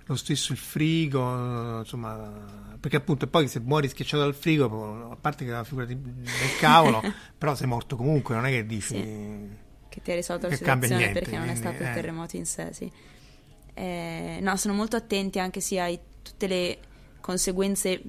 [0.06, 5.44] lo stesso il frigo insomma perché appunto poi se muori schiacciato dal frigo a parte
[5.44, 7.00] che è una figura di- del cavolo
[7.38, 8.94] però sei morto comunque non è che dici
[9.88, 11.92] che ti ha risolto la situazione niente, perché non è quindi, stato il eh.
[11.92, 12.90] terremoto in sé, sì.
[13.74, 16.78] Eh, no, sono molto attenti anche sia a tutte le
[17.20, 18.00] conseguenze,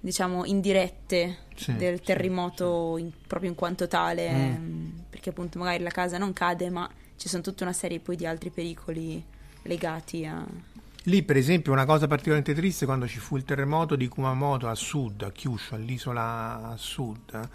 [0.00, 4.34] diciamo, indirette Sì, del sì, terremoto in- proprio in quanto tale, Mm.
[4.34, 8.16] ehm, perché appunto magari la casa non cade, ma ci sono tutta una serie poi
[8.16, 9.24] di altri pericoli
[9.62, 10.44] legati a...
[11.06, 14.74] Lì, per esempio, una cosa particolarmente triste quando ci fu il terremoto di Kumamoto a
[14.76, 17.48] sud, a Kyushu, all'isola a sud.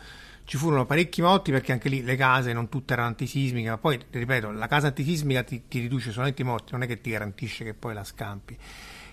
[0.44, 4.00] Ci furono parecchi morti perché anche lì le case non tutte erano antisismiche, ma poi,
[4.10, 7.64] ripeto, la casa antisismica ti, ti riduce solamente i morti, non è che ti garantisce
[7.64, 8.58] che poi la scampi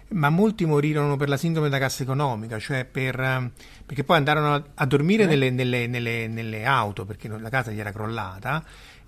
[0.06, 3.50] ma molti morirono per la sindrome da cassa economica, cioè per,
[3.84, 5.26] perché poi andarono a, a dormire eh.
[5.26, 8.62] nelle, nelle, nelle, nelle, auto perché la casa gli era crollata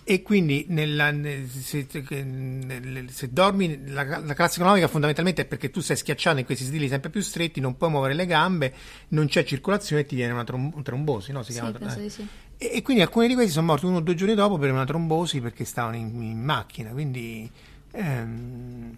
[0.09, 1.13] e quindi nella,
[1.49, 1.89] se,
[3.11, 6.87] se, dormi la, la, classe economica fondamentalmente è perché tu sei schiacciato in questi stili
[6.87, 8.73] sempre più stretti, non puoi muovere le gambe,
[9.09, 11.43] non c'è circolazione e ti viene una trom- trombosi, no?
[11.43, 12.09] Si sì, chiama, eh.
[12.09, 12.25] sì.
[12.57, 14.85] e, e, quindi alcuni di questi sono morti uno o due giorni dopo per una
[14.85, 17.51] trombosi perché stavano in, in macchina, quindi
[17.91, 18.97] ehm,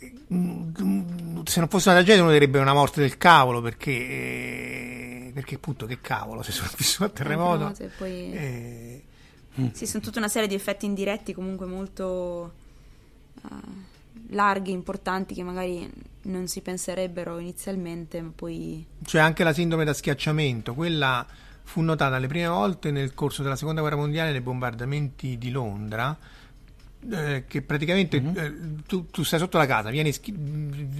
[0.00, 6.00] se non fosse una tragedia uno direbbe una morte del cavolo perché, perché appunto che
[6.00, 8.32] cavolo se sono vissuto a terremoto e poi...
[8.32, 9.02] eh,
[9.72, 12.52] sì, sono tutta una serie di effetti indiretti comunque molto
[13.42, 13.48] uh,
[14.30, 15.90] larghi, importanti che magari
[16.22, 18.84] non si penserebbero inizialmente, ma poi...
[19.04, 21.26] C'è anche la sindrome da schiacciamento, quella
[21.64, 26.16] fu notata le prime volte nel corso della seconda guerra mondiale nei bombardamenti di Londra,
[27.10, 28.36] eh, che praticamente mm-hmm.
[28.36, 28.54] eh,
[28.86, 30.12] tu, tu, stai sotto la casa, vieni,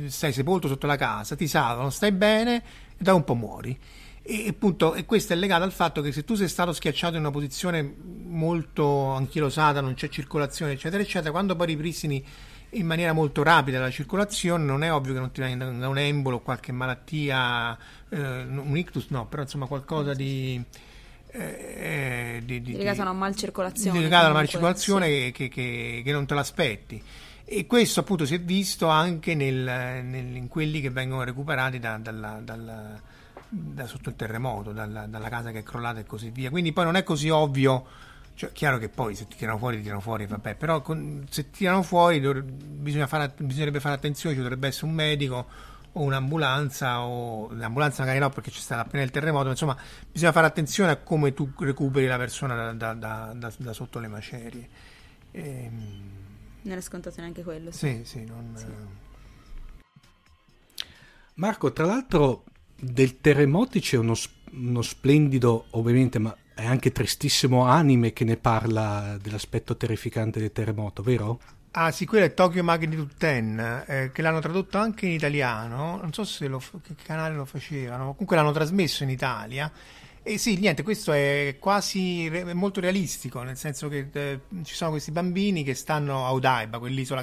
[0.08, 2.62] stai sepolto sotto la casa, ti salvano, stai bene
[2.96, 3.78] e da un po' muori.
[4.24, 7.20] E, appunto, e questo è legato al fatto che se tu sei stato schiacciato in
[7.20, 12.24] una posizione molto anchilosata, non c'è circolazione, eccetera, eccetera, quando poi ripristini
[12.74, 15.98] in maniera molto rapida la circolazione, non è ovvio che non ti venga da un
[15.98, 17.76] embolo, qualche malattia,
[18.08, 20.62] eh, un ictus, no, però insomma qualcosa di.
[21.34, 24.00] Eh, di, di, legato a una malcircolazione.
[24.00, 25.32] Legato a una malcircolazione sì.
[25.32, 27.02] che, che, che, non te l'aspetti.
[27.44, 29.56] E questo appunto si è visto anche nel,
[30.04, 33.00] nel, in quelli che vengono recuperati da, dalla, dalla
[33.54, 36.48] da sotto il terremoto, dalla, dalla, casa che è crollata e così via.
[36.48, 37.84] Quindi poi non è così ovvio.
[38.34, 41.50] Cioè, chiaro che poi se ti tirano fuori, ti tirano fuori, vabbè, però con, se
[41.50, 45.46] ti tirano fuori bisogna fare, bisognerebbe fare attenzione, ci dovrebbe essere un medico
[45.92, 49.76] o un'ambulanza, o l'ambulanza magari no perché c'è stato appena il terremoto, insomma
[50.10, 54.08] bisogna fare attenzione a come tu recuperi la persona da, da, da, da sotto le
[54.08, 54.68] macerie.
[55.30, 56.10] E, ehm,
[56.62, 57.70] non è scontato neanche quello.
[57.70, 58.64] Sì, sì, sì, non, sì.
[61.34, 62.44] Marco, tra l'altro
[62.82, 64.14] del terremoti c'è uno,
[64.50, 71.02] uno splendido, ovviamente, ma è anche tristissimo anime che ne parla dell'aspetto terrificante del terremoto,
[71.02, 71.40] vero?
[71.72, 76.12] Ah sì, quello è Tokyo Magnitude 10, eh, che l'hanno tradotto anche in italiano, non
[76.12, 79.70] so se lo, che canale lo facevano, comunque l'hanno trasmesso in Italia.
[80.24, 84.90] E sì, niente, questo è quasi è molto realistico, nel senso che eh, ci sono
[84.90, 87.22] questi bambini che stanno a Odaiba, quell'isola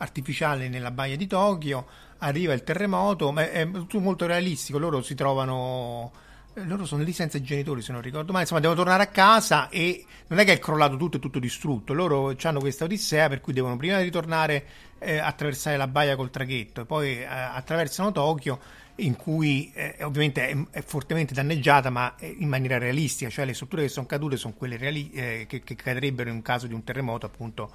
[0.00, 1.86] artificiale nella baia di Tokyo,
[2.18, 6.12] arriva il terremoto, ma è tutto molto realistico, loro si trovano
[6.54, 9.06] eh, loro sono lì senza i genitori se non ricordo male, insomma devono tornare a
[9.06, 13.28] casa e non è che è crollato tutto e tutto distrutto, loro hanno questa odissea
[13.28, 14.64] per cui devono prima ritornare
[14.98, 18.58] eh, attraversare la baia col traghetto e poi eh, attraversano Tokyo
[18.96, 23.82] in cui eh, ovviamente è, è, fortemente danneggiata ma in maniera realistica, cioè le strutture
[23.82, 27.26] che sono cadute sono quelle reali- eh, che, che cadrebbero in caso di un terremoto
[27.26, 27.70] appunto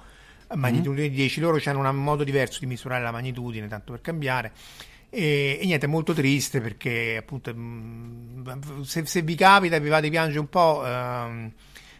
[0.54, 1.16] magnitudine mm-hmm.
[1.16, 4.52] 10, loro hanno un modo diverso di misurare la magnitudine, tanto per cambiare.
[5.08, 9.88] E, e niente, è molto triste perché appunto mm, se, se vi capita e vi
[9.88, 11.52] va di piangere un po', ehm,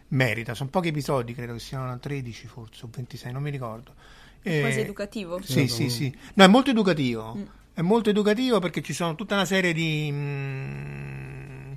[0.09, 0.55] merita.
[0.55, 3.95] Sono pochi episodi, credo che siano 13 forse o 26, non mi ricordo.
[4.43, 5.41] È quasi educativo.
[5.43, 6.15] Sì, sì, sì.
[6.35, 7.35] No, è molto educativo.
[7.37, 7.45] Mm.
[7.75, 11.73] È molto educativo perché ci sono tutta una serie di, mm,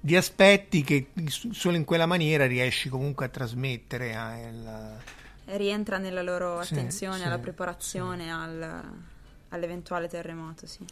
[0.00, 4.14] di aspetti che solo in quella maniera riesci comunque a trasmettere.
[4.14, 4.98] A,
[5.56, 8.30] rientra nella loro attenzione sì, alla sì, preparazione sì.
[8.30, 8.82] Al,
[9.50, 10.66] all'eventuale terremoto.
[10.66, 10.84] Sì.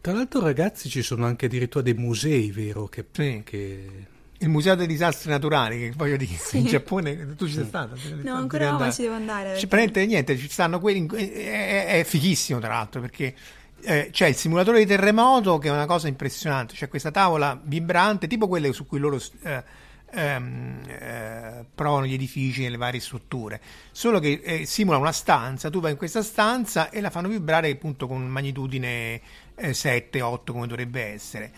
[0.00, 2.86] Tra l'altro, ragazzi, ci sono anche addirittura dei musei, vero?
[2.86, 4.06] Che, che...
[4.38, 7.94] Il museo dei disastri naturali, che voglio dire, in Giappone tu ci sei stato?
[8.22, 9.58] No, ancora no, ma ci devo andare.
[9.58, 11.06] Ci prende niente, ci stanno quelli.
[11.06, 13.34] È, è, fighissimo, tra l'altro, perché
[13.82, 16.72] eh, c'è il simulatore di terremoto che è una cosa impressionante.
[16.74, 19.20] C'è questa tavola vibrante, tipo quelle su cui loro.
[19.42, 19.79] Eh,
[20.12, 23.60] ehm, eh, provano gli edifici e le varie strutture,
[23.92, 27.70] solo che eh, simula una stanza, tu vai in questa stanza e la fanno vibrare
[27.70, 29.20] appunto con magnitudine
[29.54, 31.52] eh, 7-8 come dovrebbe essere.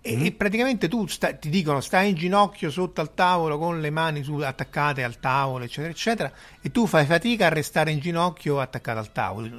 [0.00, 0.24] E, mm.
[0.24, 4.22] e praticamente tu sta, ti dicono stai in ginocchio sotto al tavolo con le mani
[4.22, 9.00] su, attaccate al tavolo, eccetera, eccetera, e tu fai fatica a restare in ginocchio attaccato
[9.00, 9.50] al tavolo,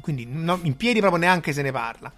[0.00, 2.12] quindi no, in piedi proprio neanche se ne parla.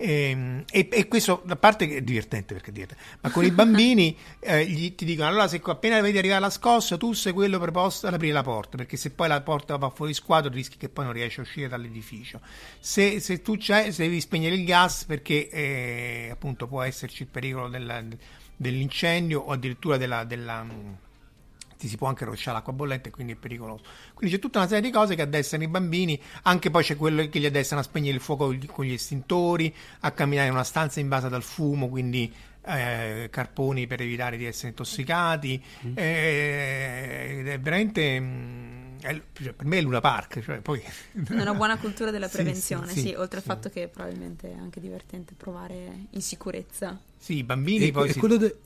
[0.00, 3.44] E, ehm, e, e, questo a parte che è divertente perché è divertente, ma con
[3.44, 7.32] i bambini eh, gli, ti dicono allora se appena vedi arrivare la scossa tu sei
[7.32, 10.76] quello preposto ad aprire la porta perché se poi la porta va fuori squadro rischi
[10.76, 12.40] che poi non riesci a uscire dall'edificio.
[12.78, 17.28] Se, se tu c'è se devi spegnere il gas perché eh, appunto può esserci il
[17.28, 18.00] pericolo della,
[18.54, 20.64] dell'incendio o addirittura della, della
[21.78, 23.84] ti si può anche rosciare l'acqua bollente e quindi è pericoloso.
[24.12, 27.26] Quindi c'è tutta una serie di cose che addestrano i bambini, anche poi c'è quello
[27.28, 31.00] che li addestrano a spegnere il fuoco con gli estintori, a camminare in una stanza
[31.00, 32.32] invasa dal fumo, quindi
[32.62, 35.62] eh, carponi per evitare di essere intossicati.
[35.86, 35.92] Mm.
[35.94, 38.20] Eh, è veramente.
[38.20, 40.40] Mh, mm, è, cioè, per me è Luna Park.
[40.40, 40.82] Cioè, poi...
[41.30, 44.80] Una buona cultura della prevenzione, sì, sì, sì oltre al fatto che probabilmente è anche
[44.80, 47.00] divertente provare in sicurezza.
[47.16, 48.08] Sì, i bambini e, poi.
[48.08, 48.18] E si...
[48.18, 48.56] quello, de...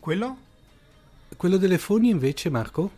[0.00, 0.46] quello?
[1.38, 2.90] Quello delle fogne invece, Marco?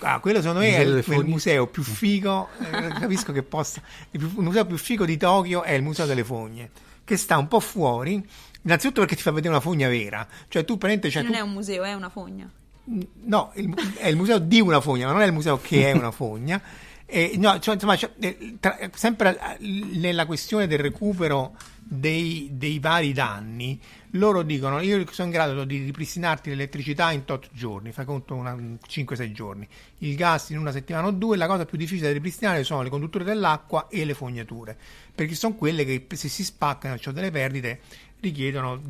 [0.00, 2.48] Ah, quello secondo me è il, il, museo più figo.
[2.58, 3.80] Eh, capisco che possa.
[4.10, 6.70] Il, più, il museo più figo di Tokyo è il Museo delle Fogne,
[7.04, 8.22] che sta un po' fuori
[8.66, 10.26] Innanzitutto perché ti fa vedere una fogna vera.
[10.48, 11.08] Cioè tu prendete...
[11.08, 11.38] Cioè, non tu...
[11.38, 12.50] è un museo, è una fogna.
[12.84, 15.92] No, il, è il museo di una fogna, ma non è il museo che è
[15.92, 16.60] una fogna.
[17.06, 18.10] E, no, cioè, insomma, cioè,
[18.58, 23.80] tra, sempre nella questione del recupero dei, dei, vari danni,
[24.16, 28.54] loro dicono io sono in grado di ripristinarti l'elettricità in tot giorni, fai conto una,
[28.54, 29.68] 5-6 giorni,
[29.98, 32.88] il gas in una settimana o due, la cosa più difficile da ripristinare sono le
[32.88, 34.76] condutture dell'acqua e le fognature,
[35.14, 37.80] perché sono quelle che se si spaccano, cioè delle perdite,
[38.20, 38.80] richiedono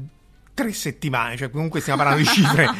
[0.55, 2.65] tre settimane, cioè comunque stiamo parlando di cifre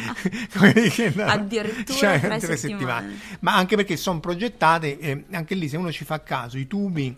[1.25, 3.11] addirittura cioè, tre, tre settimane.
[3.11, 3.37] settimane.
[3.41, 7.15] ma anche perché sono progettate, eh, anche lì se uno ci fa caso, i tubi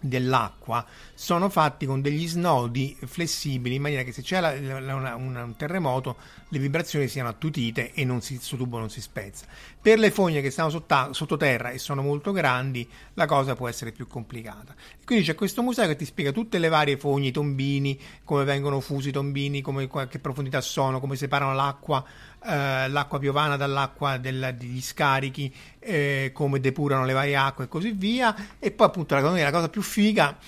[0.00, 0.84] dell'acqua
[1.20, 5.54] sono fatti con degli snodi flessibili in maniera che se c'è la, la, una, un
[5.54, 6.16] terremoto
[6.48, 9.44] le vibrazioni siano attutite e non si, il tubo non si spezza.
[9.78, 13.92] Per le fogne che stanno sotta, sottoterra e sono molto grandi la cosa può essere
[13.92, 14.74] più complicata.
[15.04, 18.80] Quindi c'è questo museo che ti spiega tutte le varie fogne, i tombini, come vengono
[18.80, 22.02] fusi i tombini, come, che profondità sono, come separano l'acqua
[22.42, 27.90] eh, l'acqua piovana dall'acqua del, degli scarichi, eh, come depurano le varie acque e così
[27.92, 28.34] via.
[28.58, 30.38] E poi appunto la, la cosa più figa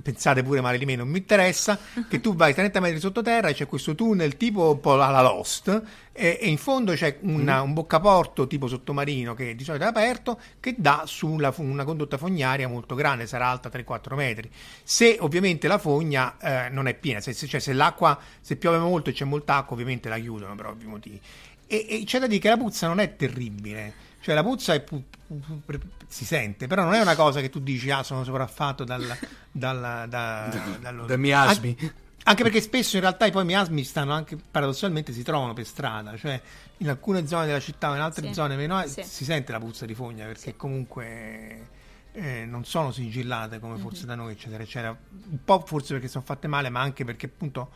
[0.00, 1.78] pensate pure male di me, non mi interessa,
[2.08, 5.82] che tu vai 30 metri sottoterra e c'è questo tunnel tipo un po' alla Lost
[6.12, 7.64] e, e in fondo c'è una, mm.
[7.64, 12.16] un boccaporto tipo sottomarino che di solito è aperto che dà su una, una condotta
[12.16, 14.50] fognaria molto grande, sarà alta 3-4 metri.
[14.82, 18.78] Se ovviamente la fogna eh, non è piena, se, se, cioè se l'acqua, se piove
[18.78, 21.20] molto e c'è molta acqua ovviamente la chiudono per ovvi motivi.
[21.66, 25.02] E, e c'è da dire che la puzza non è terribile cioè la puzza pu-
[25.26, 28.84] pu- pu- si sente, però non è una cosa che tu dici ah sono sopraffatto
[28.84, 29.04] dal,
[29.50, 30.48] dal, da,
[30.80, 31.06] dallo...
[31.06, 31.76] da miasmi.
[31.78, 31.92] An-
[32.24, 36.16] anche perché spesso in realtà i poi miasmi stanno anche paradossalmente si trovano per strada,
[36.16, 36.40] cioè
[36.78, 38.32] in alcune zone della città o in altre sì.
[38.32, 39.02] zone meno sì.
[39.02, 40.56] si sente la puzza di fogna perché sì.
[40.56, 41.68] comunque
[42.12, 43.82] eh, non sono sigillate come mm-hmm.
[43.82, 44.96] forse da noi eccetera eccetera.
[45.30, 47.70] Un po' forse perché sono fatte male, ma anche perché appunto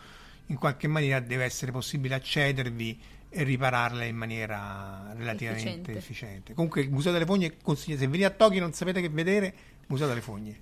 [0.46, 5.92] in qualche maniera deve essere possibile accedervi e ripararle in maniera relativamente efficiente.
[5.92, 6.54] efficiente.
[6.54, 9.54] Comunque il Museo delle Fogne consiglia, se venite a Tokyo e non sapete che vedere,
[9.88, 10.58] Museo delle Fogne.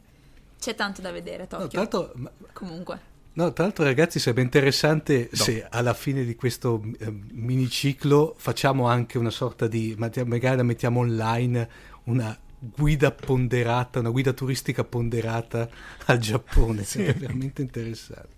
[0.59, 1.89] C'è tanto da vedere a Tokyo.
[1.91, 2.31] No, ma...
[2.53, 3.13] Comunque.
[3.35, 5.37] No, tra l'altro ragazzi sarebbe interessante no.
[5.37, 11.01] se alla fine di questo eh, miniciclo facciamo anche una sorta di, magari la mettiamo
[11.01, 11.69] online,
[12.05, 15.69] una guida ponderata, una guida turistica ponderata
[16.07, 16.99] al Giappone, sì.
[16.99, 18.35] sarebbe veramente interessante.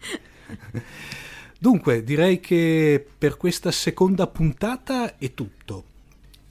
[1.59, 5.85] Dunque, direi che per questa seconda puntata è tutto.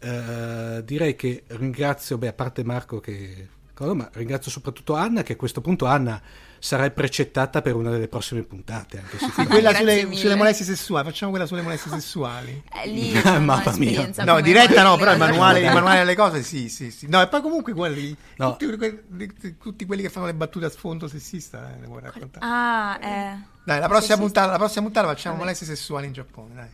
[0.02, 3.50] Uh, direi che ringrazio, beh, a parte Marco che...
[3.78, 6.22] Ma ringrazio soprattutto Anna, che a questo punto Anna
[6.66, 8.98] sarai precettata per una delle prossime puntate.
[8.98, 12.64] Anche se quella sulle, sulle, molestie sessuali, facciamo quella sulle molestie sessuali.
[12.76, 14.10] Eh, lì Mamma mia.
[14.26, 17.08] No, diretta no, però il manuale, il manuale delle cose sì, sì, sì.
[17.08, 18.56] No, e poi comunque quelli, no.
[18.56, 22.46] tutti, quelli, tutti, quelli che fanno le battute a sfondo sessista, eh, ne vuoi raccontare?
[22.46, 23.38] Ah, eh.
[23.64, 25.46] Dai, la prossima, puntata, la prossima puntata facciamo Vabbè.
[25.46, 26.70] molestie sessuali in Giappone, dai.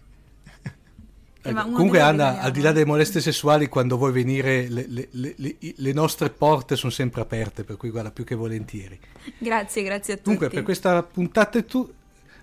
[1.44, 5.56] Ecco, comunque Anna, al di là delle molestie sessuali, quando vuoi venire, le, le, le,
[5.60, 9.00] le, nostre porte sono sempre aperte, per cui guarda più che volentieri.
[9.40, 10.30] Grazie, grazie a tutti.
[10.30, 11.92] Dunque, per questa puntata è, tu,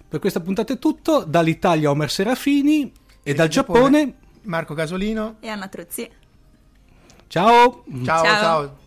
[0.09, 1.23] per questa puntata è tutto.
[1.23, 2.83] Dall'Italia Omer Serafini
[3.23, 6.11] e, e dal Giappone, Giappone Marco Casolino e Anna Truzzi.
[7.29, 8.25] Ciao, ciao.
[8.25, 8.25] ciao.
[8.25, 8.87] ciao.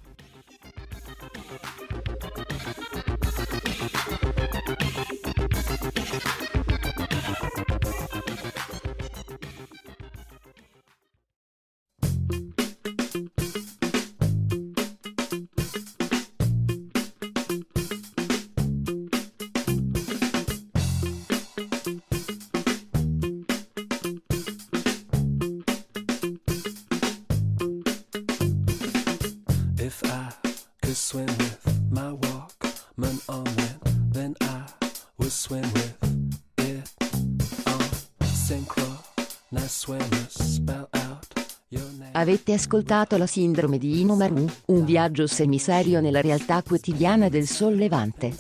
[42.22, 48.35] Avete ascoltato la sindrome di Inomaru, un viaggio semiserio nella realtà quotidiana del sollevante.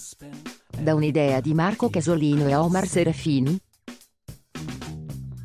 [0.77, 3.59] Da un'idea di Marco Casolino e Omar Serafini.